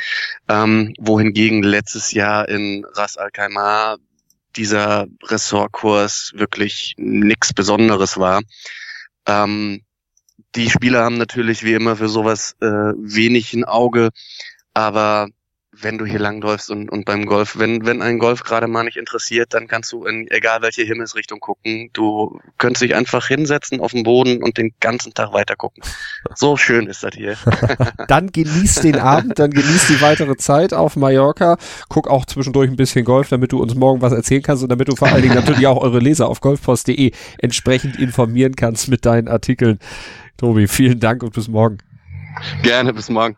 Ähm, 0.50 0.94
wohingegen 1.00 1.64
letztes 1.64 2.12
Jahr 2.12 2.48
in 2.50 2.86
Ras 2.94 3.18
Al 3.18 3.32
Khaimah 3.32 3.98
dieser 4.56 5.08
Ressortkurs 5.24 6.32
wirklich 6.36 6.96
nichts 6.98 7.54
Besonderes 7.54 8.18
war. 8.18 8.42
Ähm, 9.28 9.82
die 10.56 10.70
Spieler 10.70 11.04
haben 11.04 11.18
natürlich 11.18 11.64
wie 11.64 11.74
immer 11.74 11.98
für 11.98 12.08
sowas 12.08 12.56
äh, 12.62 12.66
wenig 12.66 13.54
ein 13.54 13.66
Auge, 13.66 14.10
aber 14.74 15.28
wenn 15.82 15.98
du 15.98 16.06
hier 16.06 16.20
langläufst 16.20 16.70
und, 16.72 16.90
und 16.90 17.06
beim 17.06 17.26
Golf, 17.26 17.58
wenn, 17.58 17.86
wenn 17.86 18.02
ein 18.02 18.20
Golf 18.20 18.44
gerade 18.44 18.68
mal 18.68 18.84
nicht 18.84 18.98
interessiert, 18.98 19.54
dann 19.54 19.68
kannst 19.68 19.92
du 19.92 20.06
in 20.06 20.30
egal 20.32 20.62
welche 20.62 20.84
Himmelsrichtung 20.84 21.40
gucken. 21.40 21.90
Du 21.94 22.40
könntest 22.58 22.84
dich 22.84 22.96
einfach 22.96 23.28
hinsetzen 23.28 23.80
auf 23.80 23.92
den 23.92 24.04
Boden 24.04 24.42
und 24.44 24.58
den 24.58 24.74
ganzen 24.80 25.14
Tag 25.14 25.34
weiter 25.34 25.56
gucken. 25.56 25.84
So 26.36 26.58
schön 26.58 26.88
ist 26.88 27.04
das 27.04 27.16
hier. 27.16 27.38
dann 28.08 28.32
genieß 28.32 28.76
den 28.76 29.00
Abend, 29.00 29.40
dann 29.40 29.52
genieß 29.52 29.88
die 29.88 30.02
weitere 30.02 30.36
Zeit 30.38 30.74
auf 30.74 30.96
Mallorca. 30.96 31.58
Guck 31.90 32.08
auch 32.08 32.26
zwischendurch 32.26 32.70
ein 32.70 32.78
bisschen 32.78 33.06
Golf, 33.06 33.30
damit 33.30 33.52
du 33.52 33.62
uns 33.62 33.76
morgen 33.76 34.02
was 34.02 34.14
erzählen 34.14 34.42
kannst 34.42 34.64
und 34.64 34.70
damit 34.70 34.88
du 34.88 34.96
vor 34.96 35.10
allen 35.10 35.22
Dingen 35.22 35.36
natürlich 35.36 35.68
auch 35.68 35.82
eure 35.82 36.00
Leser 36.00 36.28
auf 36.28 36.42
golfpost.de 36.42 37.12
entsprechend 37.40 38.00
informieren 38.00 38.56
kannst 38.56 38.88
mit 38.88 39.06
deinen 39.06 39.28
Artikeln. 39.28 39.80
Tobi, 40.38 40.68
vielen 40.68 41.00
Dank 41.00 41.24
und 41.24 41.34
bis 41.34 41.48
morgen. 41.48 41.78
Gerne, 42.62 42.94
bis 42.94 43.10
morgen. 43.10 43.38